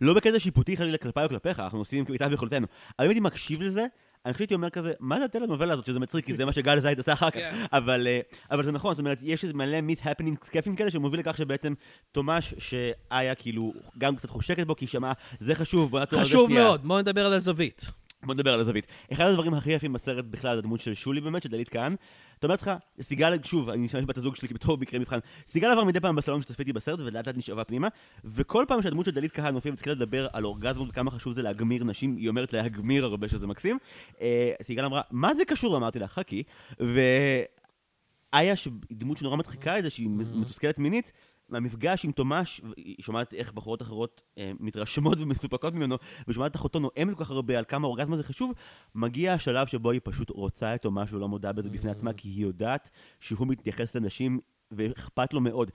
[0.00, 2.66] לא בקטע שיפוטי חלילה כלפיי או כלפיך, אנחנו עושים כמיטב יכולתנו,
[2.98, 3.86] אבל אם הייתי מקשיב לזה,
[4.24, 6.80] אני חושב שהייתי אומר כזה, מה זה הטלנובלה הזאת שזה מצחיק, כי זה מה שגל
[6.80, 7.64] זייד עשה אחר כך, כן.
[7.72, 8.20] אבל, אה,
[8.50, 11.74] אבל זה נכון, זאת אומרת, יש איזה מלא מיט הפנינג כיפים כאלה שמוביל לכך שבעצם
[12.12, 16.24] תומש, שאיה כאילו גם קצת חושקת בו, כי היא שמעה, זה חשוב, בוא נעצור על
[16.24, 17.90] זה חשוב שנייה." מאוד, בואו נדבר על הזווית.
[18.24, 18.86] בוא נדבר על הזווית.
[19.12, 21.96] אחד הדברים הכי יפים בסרט בכלל, זה הדמות של שולי באמת, של דלית כהן.
[22.38, 25.18] אתה אומר לעצמך, סיגל, שוב, אני משתמש בת הזוג שלי בתור מקרה מבחן.
[25.48, 27.88] סיגל עבר מדי פעם בסלון שצפיתי בסרט, ולאט לאט נשאבה פנימה,
[28.24, 31.84] וכל פעם שהדמות של דלית כהן מופיעה והתחילה לדבר על אורגזמות וכמה חשוב זה להגמיר
[31.84, 33.78] נשים, היא אומרת להגמיר הרבה שזה מקסים.
[34.20, 35.76] אה, סיגל אמרה, מה זה קשור?
[35.76, 36.42] אמרתי לה, חכי.
[36.80, 38.54] ואיה,
[38.92, 41.12] דמות שנורא מדחיקה את זה, שהיא מתוסכלת מינית,
[41.48, 45.96] מהמפגש עם תומש, היא שומעת איך בחורות אחרות אה, מתרשמות ומסופקות ממנו,
[46.28, 48.52] ושומעת את אחותו נואמת כל כך הרבה על כמה אורגזמה זה חשוב,
[48.94, 52.42] מגיע השלב שבו היא פשוט רוצה את תומש ולא מודה בזה בפני עצמה, כי היא
[52.42, 52.90] יודעת
[53.20, 54.40] שהוא מתייחס לנשים
[54.70, 55.70] ואכפת לו מאוד.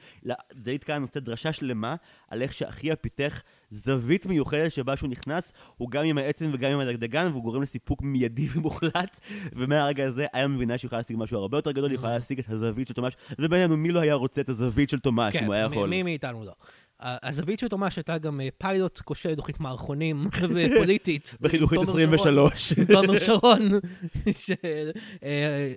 [0.53, 1.95] דלית כהן נותנת דרשה שלמה
[2.28, 3.41] על איך שאחיה פיתח
[3.74, 8.01] זווית מיוחדת שבה שהוא נכנס, הוא גם עם העצם וגם עם הדגדגן, והוא גורם לסיפוק
[8.01, 9.19] מיידי ומוחלט,
[9.53, 12.49] ומהרגע הזה היה מבינה שהיא יכולה להשיג משהו הרבה יותר גדול, היא יכולה להשיג את
[12.49, 15.69] הזווית של תומש, ובינינו, מי לא היה רוצה את הזווית של תומש, אם הוא היה
[15.69, 15.89] כן, יכול?
[15.89, 16.53] מי מאיתנו לא.
[17.00, 21.38] הזווית של תומש הייתה גם אה, פיילוט כושל תוכנית מערכונים ופוליטית.
[21.41, 22.52] בחינוכית עם תומר שרון.
[22.52, 22.74] 23.
[22.78, 23.80] עם תומר שרון,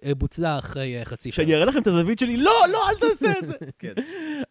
[0.04, 1.44] שבוצעה אחרי אה, חצי שנה.
[1.44, 3.54] שאני אראה לכם את הזווית שלי, לא, לא, אל תעשה את זה.
[3.78, 3.92] כן.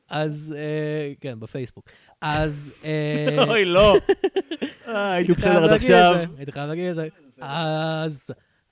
[0.09, 1.89] אז, אה, כן, בפייסבוק.
[2.22, 2.72] אז...
[2.86, 3.97] אה, אוי, לא.
[4.88, 6.16] אה, הייתי בסדר עד עכשיו.
[6.38, 7.07] הייתי חייב להגיד את זה.
[7.41, 8.32] אז,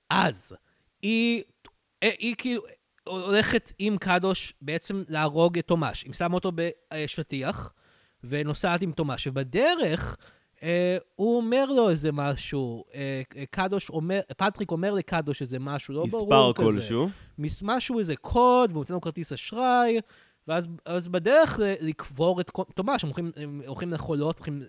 [0.10, 0.56] אז,
[1.04, 2.62] אה, היא כאילו
[3.08, 6.04] הולכת עם קדוש בעצם להרוג את תומש.
[6.04, 6.52] היא שמה אותו
[6.92, 7.74] בשטיח,
[8.24, 9.28] ונוסעת עם תומש.
[9.28, 10.18] ובדרך,
[10.64, 13.22] אה, הוא אומר לו איזה משהו, אה,
[13.52, 16.72] קדוש אומר, פטריק אומר לקדוש איזה משהו, לא ברור מספר כזה.
[16.72, 17.10] כלשהו.
[17.38, 20.00] מס- משהו, איזה קוד, והוא נותן לו כרטיס אשראי,
[20.48, 24.64] ואז אז בדרך לקבור את תומש, הם הולכים, הם הולכים לחולות, הולכים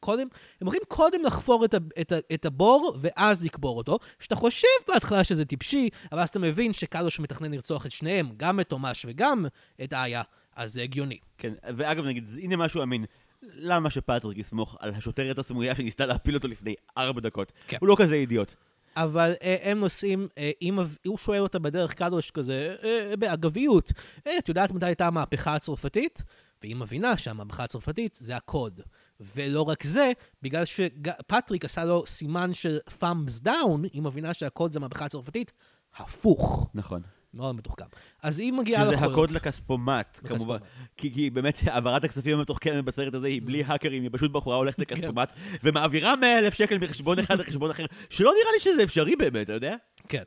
[0.00, 0.26] קודם,
[0.60, 4.68] הם הולכים קודם לחפור את, ה, את, ה, את הבור, ואז לקבור אותו, שאתה חושב
[4.88, 9.06] בהתחלה שזה טיפשי, אבל אז אתה מבין שקדוש מתכנן לרצוח את שניהם, גם את תומש
[9.08, 9.46] וגם
[9.84, 10.22] את איה,
[10.56, 11.18] אז זה הגיוני.
[11.38, 13.04] כן, ואגב, נגיד, הנה משהו אמין.
[13.42, 17.52] למה שפטריק יסמוך על השוטרת הסמויה שניסתה להפיל אותו לפני ארבע דקות?
[17.66, 17.76] כן.
[17.80, 18.54] הוא לא כזה אידיוט.
[18.96, 23.92] אבל אה, הם נוסעים, אה, אם הוא שואל אותה בדרך קדוש כזה, אה, באגביות,
[24.26, 26.22] אה, את יודעת מתי הייתה המהפכה הצרפתית?
[26.62, 28.80] והיא מבינה שהמהפכה הצרפתית זה הקוד.
[29.20, 34.78] ולא רק זה, בגלל שפטריק עשה לו סימן של thumbs down, היא מבינה שהקוד זה
[34.78, 35.52] המהפכה הצרפתית,
[35.96, 36.70] הפוך.
[36.74, 37.02] נכון.
[37.34, 37.84] מאוד מתוחכם.
[38.22, 39.12] אז היא מגיעה שזה לחולות.
[39.12, 40.58] הקוד לכספומט, כמובן.
[40.96, 44.76] כי, כי באמת העברת הכספים המתוחכמת בסרט הזה היא בלי האקרים, היא פשוט בחורה הולכת
[44.76, 44.94] כן.
[44.96, 49.42] לכספומט ומעבירה 100 אלף שקל מחשבון אחד לחשבון אחר, שלא נראה לי שזה אפשרי באמת,
[49.42, 49.76] אתה יודע?
[50.08, 50.22] כן.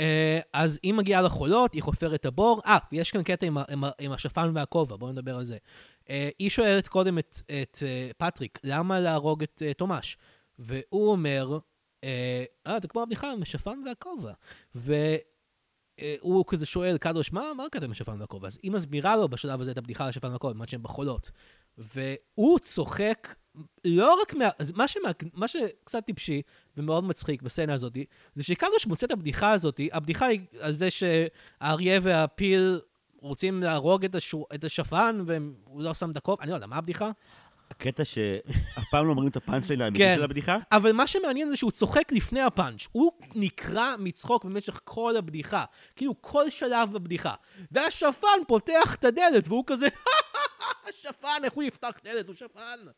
[0.00, 2.60] אה, אז היא מגיעה לחולות, היא חופרת את הבור.
[2.66, 5.56] אה, יש כאן קטע עם, עם, עם השפן והכובע, בואו נדבר על זה.
[6.10, 10.16] אה, היא שואלת קודם את, את אה, פטריק, למה להרוג את תומש?
[10.58, 11.58] והוא אומר,
[12.04, 14.32] אה, אה, זה כמו הבדיחה עם השפן והכובע.
[16.00, 18.46] והוא כזה שואל, קדוש, מה, מה עם השפן והכובע?
[18.46, 21.30] אז היא מסבירה לו בשלב הזה את הבדיחה על השפן והכובע, בזמן שהם בחולות.
[21.78, 23.34] והוא צוחק,
[23.84, 24.48] לא רק מה...
[24.74, 26.42] מה, שמה, מה שקצת טיפשי
[26.76, 27.96] ומאוד מצחיק בסצנה הזאת,
[28.34, 32.80] זה שקדוש מוצא את הבדיחה הזאת, הבדיחה היא על זה שהאריה והפיל
[33.20, 36.76] רוצים להרוג את, השו, את השפן והוא לא שם את הכובע, אני לא יודע, מה
[36.76, 37.10] הבדיחה?
[37.70, 40.14] הקטע שאף פעם לא אומרים את הפאנץ' ליין האמיתי כן.
[40.16, 42.86] של הבדיחה, אבל מה שמעניין זה שהוא צוחק לפני הפאנץ'.
[42.92, 45.64] הוא נקרע מצחוק במשך כל הבדיחה.
[45.96, 47.34] כאילו, כל שלב בבדיחה.
[47.72, 49.86] והשפן פותח את הדלת, והוא כזה,
[50.88, 52.26] השפן, איך הוא יפתח דלת?
[52.26, 52.78] הוא שפן.
[52.84, 52.90] לו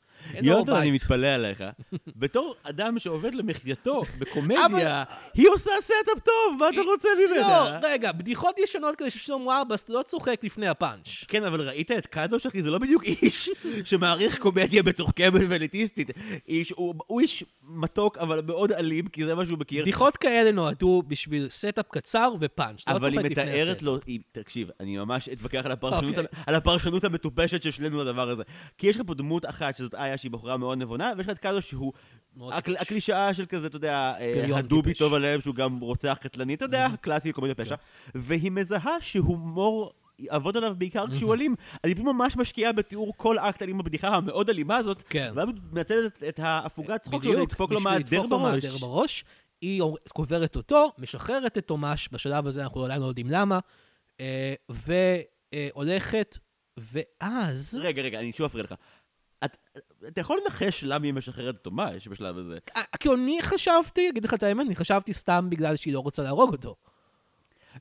[0.42, 0.90] יונתן, אני.
[0.90, 1.64] מתפלא עליך.
[2.16, 5.04] בתור אדם שעובד למחייתו בקומדיה,
[5.34, 7.80] היא עושה סטאפ טוב, מה אתה רוצה לא, ממנה?
[7.82, 11.08] רגע, בדיחות ישנות כזה של שלמה ארבס לא צוחק לפני הפאנץ'.
[11.28, 12.62] כן, אבל ראית את קדוש, אחי?
[12.62, 13.50] זה לא בדיוק איש
[13.84, 16.10] שמעריך קומדיה מתוחכמת ואליטיסטית.
[16.48, 19.82] איש, הוא, איש מתוק, אבל מאוד אלים, כי זה מה שהוא מכיר.
[19.82, 22.88] בדיחות כאלה נועדו בשביל סטאפ קצר ופאנץ'.
[22.88, 23.82] לא אבל היא צוחק לפני מתארת הסט.
[23.82, 26.42] לו, היא, תקשיב, אני ממש אתווכח על הפרשנות, אוקיי.
[26.46, 28.42] על הפרשנות המטופשת של שנינו לדבר הזה.
[28.78, 31.38] כי יש לך פה דמות אחת שזאת איה שהיא בחורה מאוד נבונה, ויש לך את
[31.38, 31.92] קדוש שהוא
[32.34, 32.80] טיפש.
[32.80, 34.94] הקלישאה של כזה, אתה יודע, אה, הדובי.
[34.94, 37.76] טוב הלב, שהוא גם רוצח קטלני, אתה יודע, קלאסי קומדיה פשע.
[37.76, 37.82] כן.
[38.14, 41.54] והיא מזהה שהומור יעבוד עליו בעיקר כשהוא אלים.
[41.84, 45.32] אני פשוט ממש משקיעה בתיאור כל אקט אלים בבדיחה המאוד אלימה הזאת, כן.
[45.34, 48.26] ואז מנצלת את ההפוגת צחוק שלו לדפוק לו מהדר
[48.80, 49.24] בראש.
[49.60, 53.58] היא קוברת אותו, משחררת את תומש, בשלב הזה אנחנו עדיין לא יודעים למה,
[54.20, 56.38] אה, והולכת,
[56.80, 57.78] ואז...
[57.80, 58.74] רגע, רגע, אני שוב אפריע לך.
[59.44, 59.56] את-
[60.08, 62.58] אתה יכול לנחש למה היא משחררת את תומש בשלב הזה.
[62.76, 66.22] אה, כאילו אני חשבתי, אגיד לך את האמת, אני חשבתי סתם בגלל שהיא לא רוצה
[66.22, 66.76] להרוג אותו.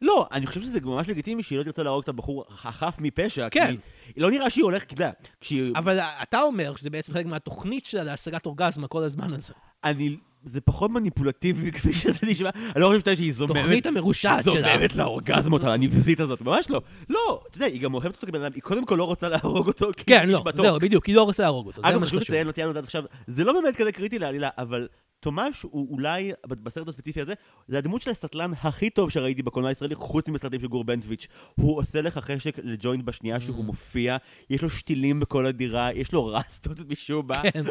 [0.02, 3.48] לא, אני חושב שזה ממש לגיטימי שהיא לא תרצה להרוג את הבחור החף מפשע.
[3.52, 3.76] כן.
[4.14, 5.74] כי לא נראה שהיא הולכת, אתה יודע, כשהיא...
[5.76, 9.54] אבל אתה אומר שזה בעצם חלק מהתוכנית שלה להשגת אורגזמה כל הזמן הזה.
[9.84, 10.18] אני...
[10.44, 12.50] זה פחות מניפולטיבי כפי שזה נשמע.
[12.76, 13.58] אני לא חושב שהיא זוממת.
[13.62, 14.54] תוכנית המרושעת שלה.
[14.54, 16.82] זוממת לאורגזמות הנבזית הזאת, ממש לא.
[17.10, 19.68] לא, אתה יודע, היא גם אוהבת אותו כבן אדם, היא קודם כל לא רוצה להרוג
[19.68, 20.44] אותו כי כן, היא לא.
[20.56, 22.20] זהו, בדיוק, היא לא רוצה להרוג אותו, אגב, חשוב.
[22.20, 24.88] לציין, לא ציינו את זה עכשיו, זה לא באמת כזה קריטי לעלילה, אבל
[25.28, 27.34] תומש הוא אולי, בסרט הספציפי הזה,
[27.68, 31.28] זה הדמות של הסטלן הכי טוב שראיתי בקולנוע הישראלי, חוץ מסרטים של גור בנטוויץ'.
[31.56, 33.66] הוא עושה לך חשק לג'וינט בשנייה שהוא Mm.
[33.66, 34.18] מופיע,
[34.50, 37.42] יש לו שתילים בכל הדירה, יש לו רסטות משום מה.
[37.52, 37.64] כן.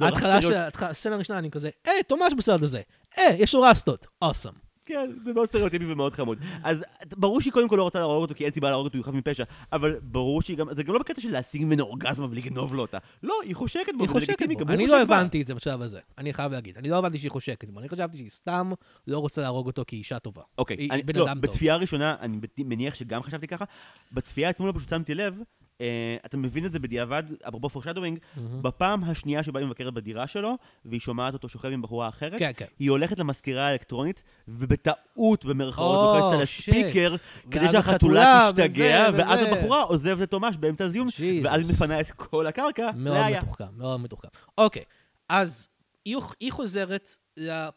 [0.00, 2.80] ההתחלה של, הסצנה הראשונה אני כזה, היי, תומש בסרט הזה.
[3.16, 4.06] היי, יש לו רסטות.
[4.22, 4.67] אוסם.
[4.88, 6.38] כן, זה מאוד סטריאוטיפי ומאוד חמוד.
[6.62, 6.84] אז
[7.16, 9.12] ברור שהיא קודם כל לא רוצה להרוג אותו, כי אין סיבה להרוג אותו, הוא חף
[9.12, 12.82] מפשע, אבל ברור שהיא גם, זה גם לא בקטע של להשיג ממנו אורגזמה ולגנוב לו
[12.82, 12.98] אותה.
[13.22, 14.72] לא, היא חושקת בו, היא חושקת בו.
[14.72, 15.02] אני לא.
[15.02, 16.76] הבנתי את זה בשלב הזה, אני חייב להגיד.
[16.76, 18.72] אני לא הבנתי שהיא חושקת בו, אני חשבתי שהיא סתם
[19.06, 20.42] לא רוצה להרוג אותו כי היא אישה טובה.
[20.58, 21.42] אוקיי, בן לא, אדם טוב.
[21.42, 23.64] בצפייה הראשונה, אני מניח שגם חשבתי ככה,
[24.12, 25.42] בצפייה אתמול פשוט שמתי לב
[25.80, 28.62] אה, אתה מבין את זה בדיעבד, אפרופו foreshadowing, מהמם.
[28.62, 30.54] בפעם השנייה שבה היא מבקרת בדירה שלו,
[30.84, 32.64] והיא שומעת אותו שוכב עם בחורה אחרת, כן, כן.
[32.78, 36.42] היא הולכת למזכירה האלקטרונית, ובטעות, במרכאות, או, לוחצת על.
[36.42, 37.14] ה speaker,
[37.50, 39.52] כדי שהחתולה החתולה, תשתגע, וזה, ואז וזה.
[39.52, 41.06] הבחורה עוזבת את תומש באמצע הזיון,
[41.44, 43.42] ואז היא מפנה את כל הקרקע מאוד לאיה.
[43.42, 44.28] מתוחכם, מאוד מתוחכם.
[44.58, 44.82] אוקיי,
[45.28, 45.68] אז
[46.04, 47.68] היא, היא חוזרת ל...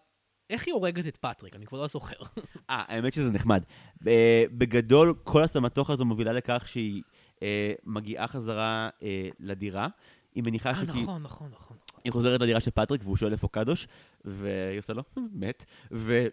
[0.50, 1.56] איך היא הורגת את פטריק?
[1.56, 2.16] אני כבר לא זוכר.
[2.70, 3.64] אה, האמת שזה נחמד.
[4.52, 7.02] בגדול, כל הסמטוח הזו מובילה לכך שהיא
[7.86, 9.88] מגיעה חזרה אה, לדירה.
[10.36, 10.86] היא מניחה אה, שכי...
[11.04, 11.78] נכון, נכון, נכון.
[12.04, 13.88] היא חוזרת לדירה של פטריק, והוא שואל איפה קדוש,
[14.26, 15.66] והיא עושה לו, "אה, מת.
[15.92, 16.30] וזה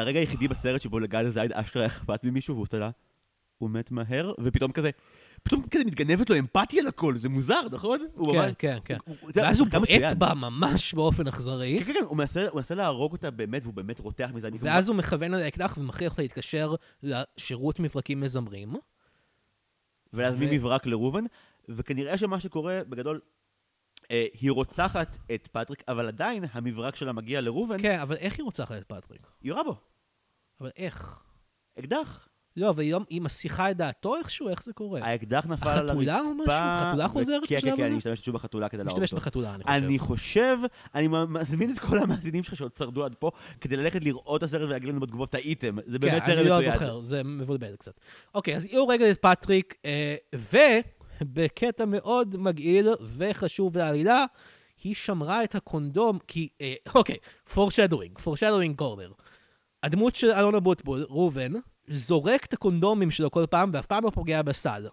[0.00, 2.90] הרגע היחידי בסרט שבו לגל זייד אשכרה אכפת ממישהו, והוא עושה לה,
[3.58, 4.90] הוא מת מהר, ופתאום כזה,
[5.42, 8.00] פתאום כזה מתגנבת לו אמפתיה לכל, זה מוזר, נכון?
[8.32, 8.96] כן, כן, כן.
[9.06, 9.68] הוא- הוא- זה ואז הוא
[10.00, 10.16] בועט.
[10.16, 13.74] בה ממש באופן אכזרי, כן, כן, כן, הוא מנסה הוא מנסה להרוג אותה באמת, והוא
[13.74, 14.48] באמת רותח מזה.
[14.60, 18.74] ואז הוא מכוון על האקדח ומכריח אותה להתקשר לשירות מברקים מזמרים.
[20.12, 21.24] ולהזמין ו- מברק לראובן,
[21.68, 23.20] וכנראה שמה שקורה, בגדול,
[24.10, 28.44] אה, היא רוצחת את פטריק, אבל עדיין המברק שלה מגיע לראובן, כן, אבל איך היא
[28.44, 29.26] רוצחת את פטריק?
[29.40, 29.76] היא יורה בו.
[30.60, 31.22] אבל איך?
[31.78, 32.28] אקדח.
[32.58, 34.48] לא, אבל היא לא- היא מסיחה את דעתו איכשהו?
[34.48, 35.00] איך זה קורה?
[35.04, 35.92] האקדח נפל על הרצפה.
[35.92, 36.52] החתולה או משהו?
[36.52, 37.84] החתולה חוזרת כן, כן, כן?
[37.84, 39.20] אני משתמש שוב בחתולה כדי להרוג משתמש אותו.
[39.20, 39.84] בחתולה, אני חושב.
[39.86, 40.56] אני חושב,
[40.94, 43.30] אני מזמין את כל המאזינים שלך שעוד שרדו עד פה,
[43.60, 45.76] כדי ללכת לראות את הסרט ולהגיד לנו בתגובות טעיתם.
[45.86, 46.72] זה באמת כן, סרט אני לא מצוין.
[46.72, 48.00] זוכר, זה מבלבל קצת.
[48.34, 50.16] אוקיי, אז היא הורגת את פטריק, אה,
[51.20, 54.24] ובקטע מאוד מגעיל וחשוב לעלילה,
[54.84, 57.16] היא שמרה את הקונדום, כי, אה, אוקיי,
[57.54, 59.22] foreshadowing, foreshadowing corner.
[59.82, 61.52] הדמות של אלונה בוטבול, ראובן,
[61.88, 64.86] זורק את הקונדומים שלו כל פעם, ואף פעם לא פוגע בסל,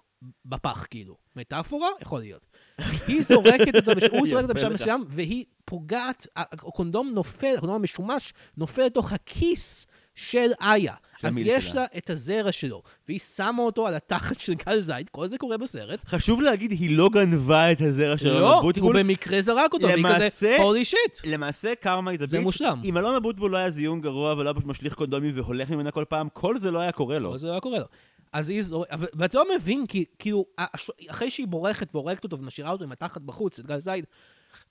[0.45, 1.15] בפח כאילו.
[1.35, 1.89] מטאפורה?
[2.01, 2.45] יכול להיות.
[3.07, 4.73] היא זורקת אותו, הוא זורק אותו בשלב.
[4.73, 10.93] מסוים, והיא פוגעת, הקונדום נופל, הקונדום המשומש, נופל לתוך הכיס של איה.
[11.17, 11.81] של אז יש שלה.
[11.81, 15.57] לה את הזרע שלו, והיא שמה אותו על התחת של גל זית, כל זה קורה
[15.57, 16.05] בסרט.
[16.07, 18.93] חשוב להגיד, היא לא גנבה את הזרע של אלונה לא, הוא.
[18.93, 21.17] במקרה זרק אותו, והיא כזה, הולי שיט.
[21.23, 22.81] למעשה, קרמה היא זה מושלם.
[22.83, 26.27] אם אלונה בוטבול לא היה זיון גרוע ולא היה משליך קונדומים והולך ממנה כל פעם,
[26.33, 27.29] כל זה לא היה קורה לו.
[27.29, 27.85] אבל זה לא היה קורה לו.
[28.33, 30.45] אז היא זורקת, ואתה לא מבין, כי כאילו,
[31.09, 34.05] אחרי שהיא בורכת והורגת אותו ומשאירה אותו עם התחת בחוץ, את גל זייד,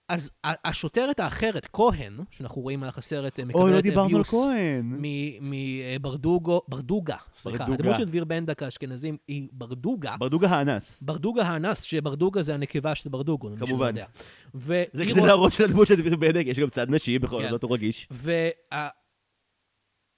[0.09, 4.31] אז השוטרת האחרת, כהן, שאנחנו רואים על הסרט, אה, אוי, לא מקבלת דיברנו על אביוס
[4.31, 4.99] כהן.
[5.41, 7.59] מברדוגו, ברדוגה, סליחה.
[7.59, 7.83] ברדוגה.
[7.83, 10.17] הדמות של דביר בנדק האשכנזים היא ברדוגה.
[10.19, 11.03] ברדוגה האנס.
[11.03, 13.95] ברדוגה האנס, שברדוגה זה הנקבה של ברדוגו, למי כמובן.
[14.93, 17.51] זה כדי להראות של הדמות של דביר בדק, יש גם צד נשי בכל כן.
[17.51, 18.09] זאת, הוא רגיש.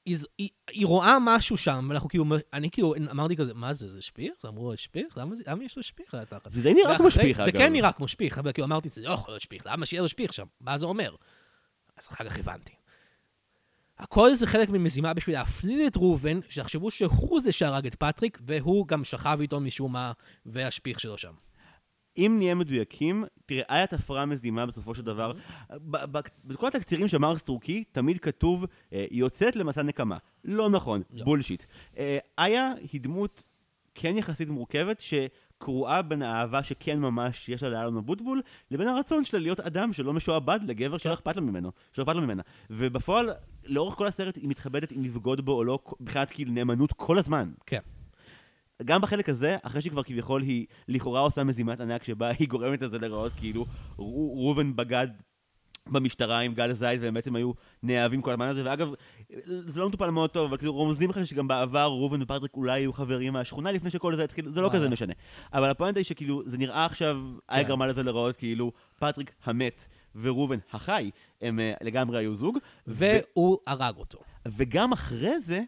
[0.07, 4.03] היא, היא, היא רואה משהו שם, ואנחנו כאילו, אני כאילו אמרתי כזה, מה זה, זה
[4.03, 4.33] שפיך?
[4.45, 5.19] אז אמרו, שפיך?
[5.19, 6.51] למה, זה- למה יש לו שפיך על התחת?
[6.51, 7.47] זה די נראה כמו שפיך, אגב.
[7.53, 10.03] זה כן נראה כמו שפיך, אבל כאילו אמרתי, זה לא יכול להיות שפיך, למה שיהיה
[10.03, 10.47] לו שפיך שם?
[10.61, 11.15] מה זה אומר?
[11.97, 12.73] אז אחר כך הבנתי.
[13.99, 18.87] הכל זה חלק ממזימה בשביל להפליל את ראובן, שיחשבו שהוא זה שהרג את פטריק, והוא
[18.89, 20.13] גם שכב איתו משום מה,
[20.47, 21.33] והשפיך שלו שם.
[22.19, 25.33] אם נהיה מדויקים, תראה, איה תפרה מזימה בסופו של דבר.
[25.71, 30.17] ב- בכל התקצירים של מרקס טורקי, תמיד כתוב, אה, היא יוצאת למסע נקמה.
[30.45, 31.25] לא נכון, לא.
[31.25, 31.65] בולשיט.
[31.99, 33.45] אה, איה היא דמות
[33.95, 39.41] כן יחסית מורכבת, שקרועה בין האהבה שכן ממש יש לה לאלון אבוטבול, לבין הרצון שלה
[39.41, 42.43] להיות אדם שלא משועבד לגבר שלא אכפת לו ממנו, שלא אכפת לו ממנה.
[42.71, 43.31] ובפועל,
[43.65, 47.53] לאורך כל הסרט היא מתחבטת אם לבגוד בו או לא, מבחינת כאילו נאמנות כל הזמן.
[47.67, 47.81] כן.
[48.85, 52.99] גם בחלק הזה, אחרי שכבר כביכול היא לכאורה עושה מזימת ענק שבה היא גורמת לזה
[52.99, 53.67] להיראות כאילו
[53.99, 55.09] ראובן בגד
[55.87, 57.53] במשטרה עם גל זית והם בעצם היו
[57.83, 58.89] נאהבים כל הזמן הזה ואגב
[59.47, 62.93] זה לא מטופל מאוד טוב אבל כאילו רומזים לך שגם בעבר ראובן ופטריק אולי היו
[62.93, 64.71] חברים מהשכונה לפני שכל זה התחיל זה לא.
[64.73, 65.13] כזה משנה
[65.53, 67.69] אבל הפואנטה היא שכאילו זה נראה עכשיו היה כן.
[67.69, 71.11] גרמה לזה להיראות כאילו פטריק המת וראובן החי
[71.41, 74.19] הם אה, לגמרי היו זוג והוא הרג אותו.
[74.47, 75.63] וגם אחרי זה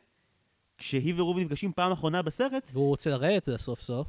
[0.79, 4.09] כשהיא וראובן נפגשים פעם אחרונה בסרט והוא רוצה לרדת לסוף סוף.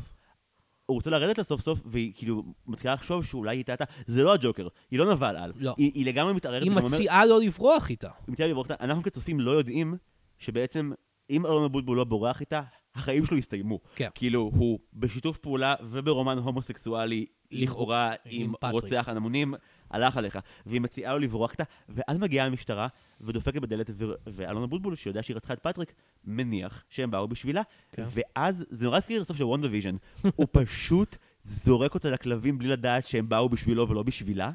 [0.86, 4.68] הוא רוצה לרדת לסוף סוף, והיא כאילו מתחילה לחשוב שאולי היא טעתה, זה לא הג'וקר,
[4.92, 5.52] היא לא נבל על.
[5.56, 5.74] לא.
[5.78, 6.64] היא, היא לגמרי מתערערת.
[6.64, 8.10] היא מציעה לו לברוח איתה.
[8.28, 8.84] היא מציעה לברוח איתה.
[8.84, 9.98] אנחנו כצופים לא יודעים
[10.38, 10.92] שבעצם,
[11.30, 12.62] אם אלון אבוטבול לא בורח איתה,
[12.96, 13.80] החיים שלו הסתיימו.
[13.96, 14.10] כן.
[14.16, 18.72] כאילו, הוא בשיתוף פעולה וברומן הומוסקסואלי, לכאורה, עם עם.
[18.72, 19.54] רוצח הנמונים,
[19.92, 20.40] הלך עליך.
[20.66, 22.88] והיא מציעה לו לברוח איתה, ואז מגיעה המשטרה
[23.22, 25.94] ודופקת בדלת, ו- ואלון אבוטבול, שיודע שהיא רצחה את פטריק,
[26.26, 27.62] מניח שהם באו בשבילה,
[27.92, 28.04] כן.
[28.10, 29.96] ואז, זה נורא הזכיר לסוף של וונדה ויז'ן,
[30.36, 34.52] הוא פשוט זורק אותה לכלבים בלי לדעת שהם באו בשבילו ולא בשבילה,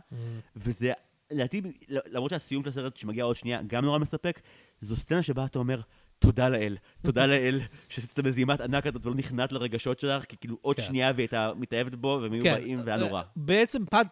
[0.57, 0.93] וזה,
[1.31, 4.41] לדעתי, למרות שהסיום של הסרט שמגיע עוד שנייה, גם נורא מספק,
[4.81, 5.81] זו סצנה שבה אתה אומר,
[6.19, 10.59] תודה לאל, תודה לאל, שעשית את המזימת ענק הזאת ולא נכנעת לרגשות שלך, כי כאילו
[10.63, 10.83] עוד כן.
[10.83, 12.55] שנייה והיא הייתה מתאהבת בו, והם היו כן.
[12.55, 13.21] באים, והיה נורא.
[13.21, 14.05] אה, בעצם פד...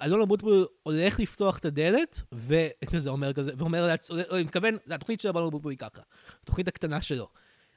[0.00, 4.76] אה, אלון אבוטבול הולך לפתוח את הדלת, וכזה אומר כזה, ואומר, לעצ- אה, אני מתכוון,
[4.84, 6.02] זה התוכנית של אלון אבוטבול היא ככה,
[6.42, 7.28] התוכנית הקטנה שלו.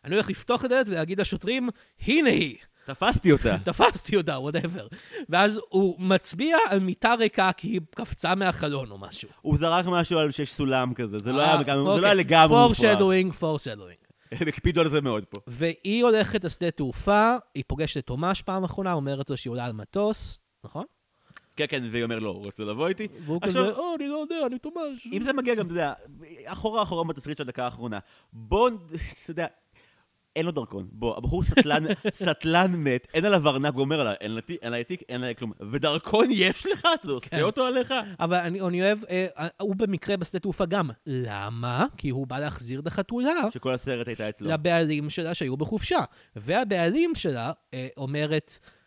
[0.05, 1.69] אני הולך לפתוח את הדלת ולהגיד לשוטרים,
[2.07, 2.57] הנה היא.
[2.85, 3.57] תפסתי אותה.
[3.65, 4.87] תפסתי אותה, whatever.
[5.29, 9.29] ואז הוא מצביע על מיטה ריקה כי היא קפצה מהחלון או משהו.
[9.41, 12.01] הוא זרק משהו על שיש סולם כזה, זה לא אה, היה לגמרי- אוקיי.
[12.01, 12.79] לא היה לגמרי מופרך.
[12.79, 14.13] foreshadowing, foreshadowing.
[14.31, 15.39] הם הקפידו על זה מאוד פה.
[15.47, 19.73] והיא הולכת לשדה תעופה, היא פוגשת את תומש פעם אחרונה, אומרת לו שהיא עולה על
[19.73, 20.85] מטוס, נכון?
[21.55, 23.07] כן, כן, והיא אומר, לא, הוא רוצה לבוא איתי.
[23.19, 25.07] והוא עכשיו- כזה, או, אני לא יודע, אני תומש.
[25.13, 25.93] אם זה מגיע גם, אתה יודע,
[26.45, 27.99] אחורה אחורה בתסריט של הדקה האחרונה.
[28.33, 28.69] בוא,
[29.23, 29.45] אתה יודע,
[30.35, 30.87] אין לו דרכון.
[30.91, 34.15] בוא, הבחור סטלן, סטלן מת, אין עליו ארנק, הוא אומר עליי,
[34.61, 35.51] אין לי תיק, אין לי כלום.
[35.71, 36.87] ודרכון יש לך?
[37.01, 37.41] אתה עושה כן.
[37.41, 37.93] אותו עליך?
[38.19, 39.27] אבל אני, אני אוהב, אה,
[39.61, 40.89] הוא במקרה בשדה תעופה גם.
[41.05, 41.85] למה?
[41.97, 44.49] כי הוא בא להחזיר את החתולה שכל הסרט הייתה אצלו.
[44.49, 45.99] לבעלים שלה שהיו בחופשה.
[46.35, 48.82] והבעלים שלה אה, אומרת, אה,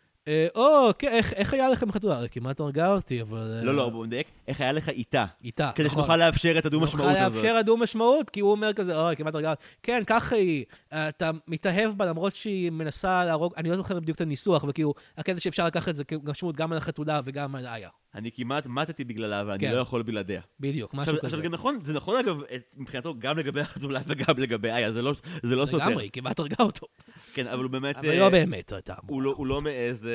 [0.55, 2.27] או, כן, איך, איך היה לכם חתולה?
[2.27, 3.57] כמעט הרגה אותי, אבל...
[3.57, 5.25] אה, לא, לא, בוא נדייק, איך היה לך איתה?
[5.43, 5.99] איתה, כדי נכון.
[5.99, 7.43] שנוכל לאפשר את הדו-משמעות נוכל הזאת.
[7.43, 9.63] לאפשר הדו-משמעות, כי הוא אומר כזה, אוי, כמעט הרגה אותי.
[9.83, 10.65] כן, ככה היא.
[10.93, 14.93] אה, אתה מתאהב בה למרות שהיא מנסה להרוג, אני לא זוכר בדיוק את הניסוח, וכאילו,
[15.17, 17.89] הקטע שאפשר לקחת את זה כמשמעות גם על החתולה וגם על איה.
[18.15, 19.71] אני כמעט מתתי בגללה, ואני כן.
[19.71, 20.41] לא יכול בלעדיה.
[20.59, 21.27] בדיוק, משהו עכשיו, כזה.
[21.27, 25.01] עכשיו זה נכון, זה נכון אגב, את- מבחינתו גם לגבי החתולה וגם לגבי איה, זה
[25.01, 25.85] לא, זה לא סותר.
[25.87, 26.87] לגמרי, היא כמעט הרגה אותו.
[27.33, 27.95] כן, אבל הוא באמת...
[27.97, 30.11] אבל אה, לא באמת הייתה הוא לא, הוא לא מעז אה,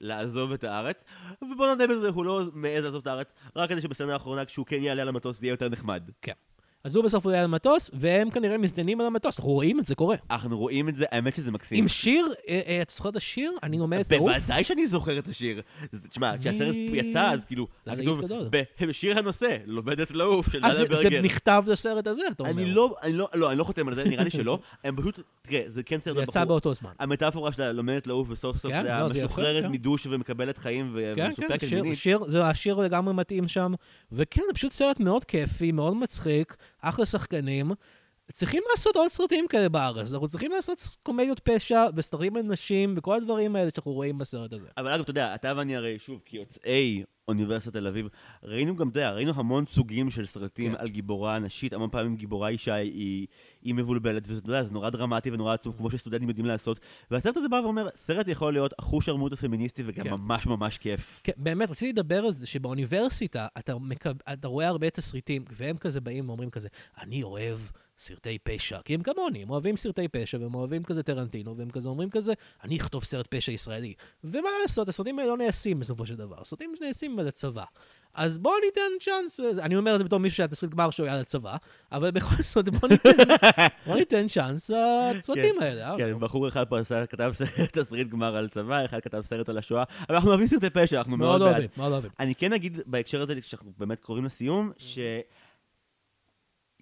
[0.00, 1.04] לעזוב את הארץ,
[1.42, 4.82] ובוא נודה בזה, הוא לא מעז לעזוב את הארץ, רק כדי שבסצנה האחרונה, כשהוא כן
[4.82, 6.10] יעלה על המטוס, זה יהיה יותר נחמד.
[6.22, 6.32] כן.
[6.84, 9.94] אז הוא בסוף עולה על המטוס, והם כנראה מזדיינים על המטוס, אנחנו רואים את זה
[9.94, 10.16] קורה.
[10.30, 11.78] אנחנו רואים את זה, האמת שזה מקסים.
[11.78, 13.52] עם שיר, אה, אה, אתה זוכר את השיר?
[13.62, 14.30] אני לומדת לעוף?
[14.32, 15.62] בוודאי שאני זוכר את השיר.
[16.10, 18.50] תשמע, כשהסרט יצא, אז כאילו, זה היה כתוב.
[18.88, 21.22] בשיר הנושא, לומדת לעוף של אז נאדה זה- ברגר.
[21.22, 22.62] נכתב לסרט הזה, אתה אומר.
[22.62, 24.58] אני לא, אני לא, לא, אני לא חותם על זה, נראה לי שלא.
[24.84, 26.90] הם פשוט, תראה, זה כן סרט יצא באותו זמן.
[26.98, 29.70] המטאפורה שלה לומדת לעוף וסוף סוף כן, לא, משוחררת כן.
[29.72, 31.98] מדוש ומקבלת חיים כן, כן, ומסופקת מינית.
[31.98, 33.72] שיר, זה השיר לגמרי מתאים שם.
[34.12, 37.72] וכן, זה פשוט סרט מאוד כיפי, מאוד מצחיק, אחלה שחקנים.
[38.32, 40.12] צריכים לעשות עוד סרטים כאלה בארץ.
[40.12, 44.68] אנחנו צריכים לעשות קומדיות פשע וסרטים על נשים וכל הדברים האלה שאנחנו רואים בסרט הזה.
[44.76, 48.08] אבל אגב, אתה יודע, אתה ואני הרי, שוב, כיוצאי אוניברסיטת תל אביב,
[48.42, 50.80] ראינו גם, אתה יודע, ראינו המון סוגים של סרטים כן.
[50.80, 53.26] על גיבורה נשית, המון פעמים גיבורה אישה היא,
[53.62, 56.80] היא מבולבלת, וזה, יודע, זה נורא דרמטי ונורא עצוב, כמו שסטודנטים יודעים לעשות.
[57.10, 60.10] והסרט הזה בא ואומר, סרט יכול להיות אחוש שרמוטה פמיניסטי וגם כן.
[60.10, 61.20] ממש ממש כיף.
[61.24, 64.12] כן, באמת, רציתי לדבר על זה שבאוניברסיטה אתה, מקב...
[64.32, 66.68] אתה רואה הרבה תסריטים, והם כזה באים ואומרים כזה,
[67.00, 67.58] אני אוהב
[68.02, 71.88] סרטי פשע, כי הם כמוני, הם אוהבים סרטי פשע, והם אוהבים כזה טרנטינו, והם כזה
[71.88, 72.32] אומרים כזה,
[72.64, 73.94] אני אכתוב סרט פשע ישראלי.
[74.24, 77.64] ומה לעשות, הסרטים האלה לא נעשים בסופו של דבר, הסרטים נעשים על הצבא.
[78.14, 81.20] אז בואו ניתן צ'אנס, אני אומר את זה בתור מישהו שהיה תסריט גמר שהוא היה
[81.20, 81.56] לצבא,
[81.92, 83.10] אבל בכל זאת בואו ניתן,
[83.86, 85.90] בוא ניתן צ'אנס לסרטים האלה.
[85.90, 85.96] אה?
[85.98, 87.48] כן, בחור אחד פה כתב סרט
[87.78, 91.16] תסריט גמר על צבא, אחד כתב סרט על השואה, אבל אנחנו אוהבים סרטי פשע, אנחנו
[91.16, 91.50] מאוד מאוד בעד.
[91.50, 92.10] אוהבים, מאוד אוהבים.
[92.20, 94.98] אני כן אגיד בהקשר הזה, שאנחנו באמת קרובים לסיום, ש...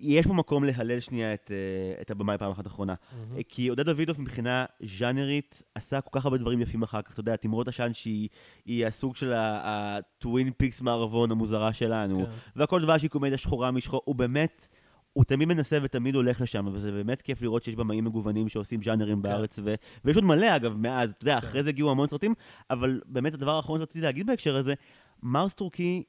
[0.00, 2.94] יש פה מקום להלל שנייה את, אה, את הבמאי פעם אחת אחרונה.
[3.12, 3.42] מהמם.
[3.42, 4.64] כי עודד דוידוב מבחינה
[4.98, 7.12] ז'אנרית עשה כל כך הרבה דברים יפים אחר כך.
[7.12, 8.28] אתה יודע, תמרות עשן שהיא
[8.64, 12.30] היא הסוג של הטווין פיקס מערבון המוזרה שלנו, כן.
[12.56, 14.68] והכל דבש היא קומדיה שחורה משחור, הוא באמת...
[15.12, 19.22] הוא תמיד מנסה ותמיד הולך לשם, וזה באמת כיף לראות שיש במאים מגוונים שעושים ז'אנרים
[19.22, 19.74] בארץ, ו...
[20.04, 21.46] ויש עוד מלא אגב מאז, אתה יודע, כן.
[21.46, 22.34] אחרי זה הגיעו המון סרטים,
[22.70, 24.74] אבל באמת הדבר האחרון שרציתי להגיד בהקשר הזה,
[25.22, 26.02] מרס טורקי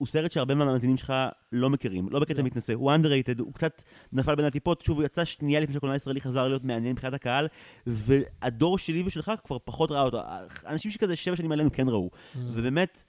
[0.00, 1.12] הוא סרט שהרבה מהמאזינים שלך
[1.52, 2.44] לא מכירים, לא בקטע לא.
[2.44, 3.82] מתנשא, הוא underrated, הוא קצת
[4.12, 7.48] נפל בין הטיפות, שוב, הוא יצא שנייה לפני שהקולנוע הישראלי חזר להיות מעניין מבחינת הקהל,
[7.86, 10.20] והדור שלי ושלך כבר פחות ראה אותו.
[10.66, 13.04] אנשים שכזה שבע שנים עלינו כן ראו, ובאמת,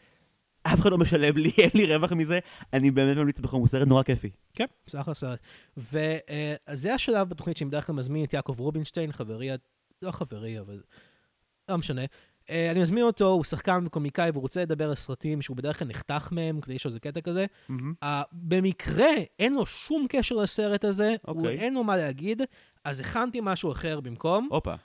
[0.63, 2.39] אף אחד לא משלם לי, אין לי רווח מזה,
[2.73, 4.29] אני באמת ממליץ בחום, הוא סרט נורא כיפי.
[4.53, 5.39] כן, זה אחלה סרט.
[5.77, 9.49] וזה השלב בתוכנית שאני בדרך כלל מזמין את יעקב רובינשטיין, חברי,
[10.01, 10.81] לא חברי, אבל
[11.69, 12.01] לא משנה.
[12.49, 15.87] אה, אני מזמין אותו, הוא שחקן וקומיקאי, והוא רוצה לדבר על סרטים שהוא בדרך כלל
[15.87, 17.45] נחתך מהם, כדי יש לו איזה קטע כזה.
[18.03, 21.57] אה, במקרה, אין לו שום קשר לסרט הזה, הוא אוקיי.
[21.57, 22.41] אין לו מה להגיד,
[22.83, 24.47] אז הכנתי משהו אחר במקום.
[24.51, 24.75] הופה.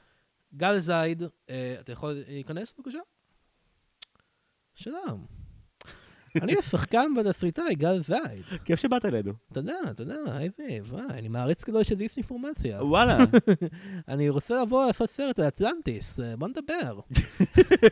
[0.54, 2.98] גל זייד, אה, אתה יכול להיכנס בבקשה?
[4.74, 5.35] שלום.
[6.42, 8.44] אני השחקן והתסריטאי גל זייד.
[8.64, 9.32] כיף שבאת אלינו.
[9.52, 10.50] תודה, תודה, היי
[10.88, 12.84] וואי, אני מעריץ גדול של דיסאינפורמציה.
[12.84, 13.18] וואלה.
[14.08, 17.00] אני רוצה לבוא לעשות סרט על אטלנטיס, אה, בוא נדבר.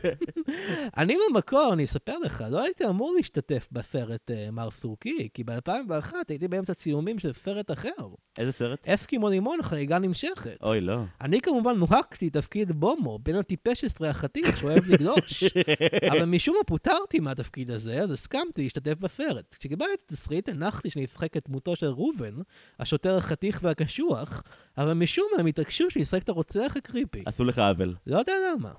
[0.97, 6.13] אני במקור, אני אספר לך, לא הייתי אמור להשתתף בסרט אה, מר סורקי, כי ב-2001
[6.29, 7.89] הייתי באמצע צילומים של סרט אחר.
[8.37, 8.87] איזה סרט?
[8.87, 10.57] אסקימו לימון, חגיגה נמשכת.
[10.63, 10.97] אוי, לא.
[11.21, 15.43] אני כמובן נוהגתי תפקיד בומו, בן הטיפש עשרה החתיך שאוהב לגלוש.
[16.11, 19.55] אבל משום מה פוטרתי מהתפקיד הזה, אז הסכמתי להשתתף בסרט.
[19.59, 22.33] כשקיבלתי את התסריט, הנחתי שאני אשחק את דמותו של ראובן,
[22.79, 24.43] השוטר החתיך והקשוח,
[24.77, 27.23] אבל משום מה הם התעקשו שאני אשחק את הרוצח הקריפי.
[27.25, 27.95] עשו לך עוול.
[28.07, 28.71] לא יודע למה.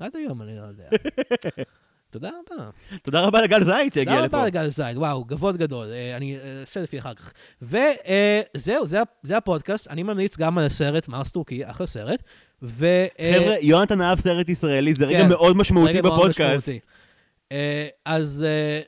[0.00, 0.84] עד היום אני לא יודע.
[2.10, 2.70] תודה רבה.
[3.02, 4.36] תודה רבה לגל זית שהגיע תודה לפה.
[4.36, 5.86] רבה לגל זין, וואו, כבוד גדול.
[5.92, 7.32] אה, אני אה, אעשה לפי אחר כך.
[7.62, 8.86] וזהו,
[9.22, 9.88] זה הפודקאסט.
[9.88, 12.22] אני ממליץ גם על הסרט מארס טורקי, אחלה סרט.
[12.82, 15.28] אה, חבר'ה, יונתן אהב סרט ישראלי, זה רגע כן.
[15.28, 16.68] מאוד משמעותי בפודקאסט.
[17.52, 18.80] אה, אז אה,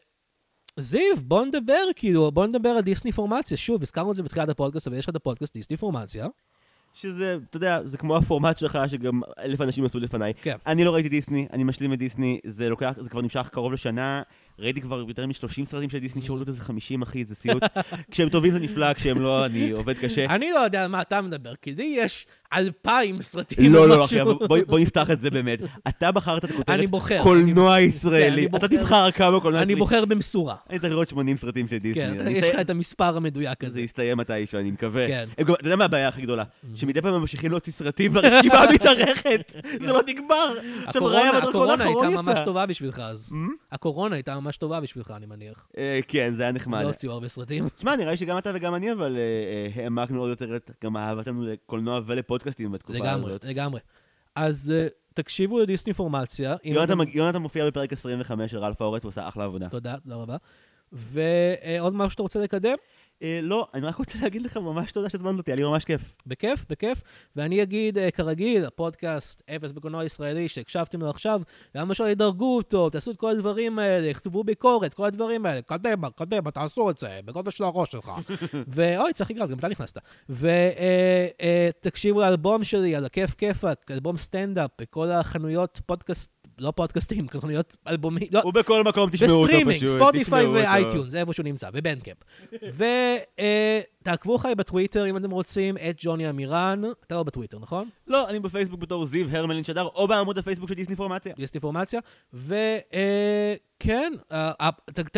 [0.76, 3.56] זיו, בוא נדבר, כאילו, בוא נדבר על דיסני פורמציה.
[3.56, 6.26] שוב, הזכרנו את זה בתחילת הפודקאסט, אבל יש לך את הפודקאסט דיסני פורמציה.
[6.94, 10.32] שזה, אתה יודע, זה כמו הפורמט שלך, שגם אלף אנשים עשו לפניי.
[10.42, 10.56] כן.
[10.66, 14.22] אני לא ראיתי דיסני, אני משלים את דיסני, זה לוקח, זה כבר נמשך קרוב לשנה,
[14.58, 15.34] ראיתי כבר יותר מ-30
[15.64, 17.62] סרטים של דיסני, שירות איזה 50, אחי, זה סיוט.
[18.10, 20.24] כשהם טובים זה נפלא, כשהם לא, אני עובד קשה.
[20.26, 24.04] אני לא יודע על מה אתה מדבר, כי לי יש אלפיים סרטים לא, לא, לא,
[24.04, 24.16] אחי,
[24.66, 25.58] בוא- נפתח את זה באמת.
[25.88, 27.22] אתה בחרת את אני הכותרת בוחר.
[27.22, 28.48] קולנוע אני ישראלי.
[28.48, 28.66] בוחר.
[28.66, 29.78] אתה תבחר כמה קולנוע אני ישראלי.
[29.80, 30.54] בוחר במשורה.
[30.70, 32.02] אני צריך לראות 80 סרטים של דיסני.
[32.04, 33.80] כן, אני יש לך את המספר המדויק זה הזה.
[33.80, 35.06] יסתיים מתישהו, אני מקווה.
[35.06, 35.28] כן.
[35.40, 36.44] אתה יודע מה הבעיה הכי גדולה?
[36.74, 39.52] שמדי פעם הם ממשיכים להוציא סרטים והרשימה מתארכת.
[39.80, 40.54] זה לא נגמר.
[40.86, 42.38] עכשיו, ראיה הקורונה, הייתה ממש.
[42.44, 43.32] טובה בשבילך אז.
[43.32, 43.48] מ?
[43.72, 45.68] הקורונה הייתה ממש טובה בשבילך, אני מניח.
[45.78, 46.82] אה, כן, זה היה נחמד.
[46.82, 47.68] לא הוציאו הרבה סרטים.
[47.68, 49.20] תשמע, נראה לי שגם אתה וגם אני, אבל אה,
[49.76, 53.44] אה, העמקנו עוד יותר את גם אהבתנו לקולנוע ולפודקאסטים בתקופה לגמרי, הזאת.
[53.44, 53.80] לגמרי.
[54.34, 56.56] אז אה, תקשיבו לדיסני פורמציה.
[56.64, 56.74] אם
[57.14, 59.68] יונתן מופיע בפרק 25 של רלף האורץ, הוא עושה אחלה עבודה.
[59.68, 60.36] תודה, תודה רבה.
[60.92, 62.76] ועוד משהו שאתה רוצה לקדם?
[63.22, 66.12] אה, לא, אני רק רוצה להגיד לך ממש תודה שהזמנת אותי, היה לי ממש כיף.
[66.26, 67.02] בכיף, בכיף.
[67.36, 71.42] ואני אגיד, אה, כרגיל, הפודקאסט אפס בקולנוע ישראלי, שהקשבתם לו עכשיו,
[71.74, 76.10] למה שלא ידרגו אותו, תעשו את כל הדברים האלה, יכתבו ביקורת, כל הדברים האלה, קדימה,
[76.10, 78.12] קדימה, תעשו את זה, בגודל של הראש שלך.
[78.74, 79.98] ואוי, צריך לגרל, גם אתה נכנסת.
[80.28, 88.28] ותקשיבו לאלבום שלי, על הכיף כיפאק, אלבום סטנדאפ, בכל החנויות פודקאסט, לא פודקאסטים, חנויות אלבומי,
[88.30, 89.66] לא, ובכל מקום תשמעו אותו פשוט.
[89.66, 90.46] בסטרימינג, ספוטיפיי.
[90.46, 92.16] ואייטיונס, איפה שהוא נמצא, בבנדקאפ.
[94.04, 97.88] ותעקבו אחרי בטוויטר אם אתם רוצים, את ג'וני אמירן, אתה לא בטוויטר, נכון?
[98.06, 101.32] לא, אני בפייסבוק בתור זיו הרמלין שדר, או בעמוד הפייסבוק של דיסניפורמציה.
[101.38, 102.00] יש אינפורמציה.
[102.32, 104.12] וכן,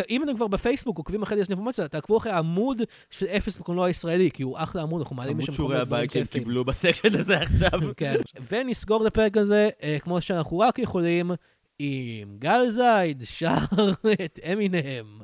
[0.09, 4.31] אם אתם כבר בפייסבוק עוקבים אחרי דיסני אינפורמציה, תעקבו אחרי העמוד של אפס בקולנוע הישראלי,
[4.31, 6.23] כי הוא אחלה עמוד, אנחנו מעלים עמוד משם שיעורי דברים הבית שהם.
[6.25, 7.79] קיבלו בסקשן הזה עכשיו.
[7.97, 8.15] כן.
[8.51, 11.31] ונסגור את הפרק הזה, אה, כמו שאנחנו רק יכולים,
[11.79, 13.57] עם גל זייד שר
[14.25, 15.21] את אמינם.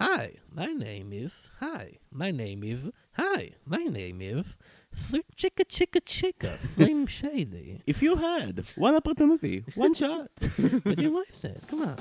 [0.00, 4.46] היי, my name is, hi, my name is, hi, my name is,
[5.36, 7.80] chicka chicka chicka, flame shady.
[7.86, 10.30] If you had one opportunity, one shot.
[10.84, 11.66] Would you like that?
[11.68, 11.96] Come on.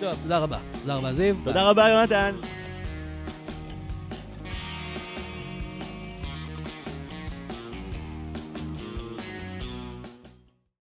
[0.00, 0.58] טוב, תודה רבה.
[0.80, 1.36] תודה רבה, זיו.
[1.44, 2.36] תודה רבה, יונתן.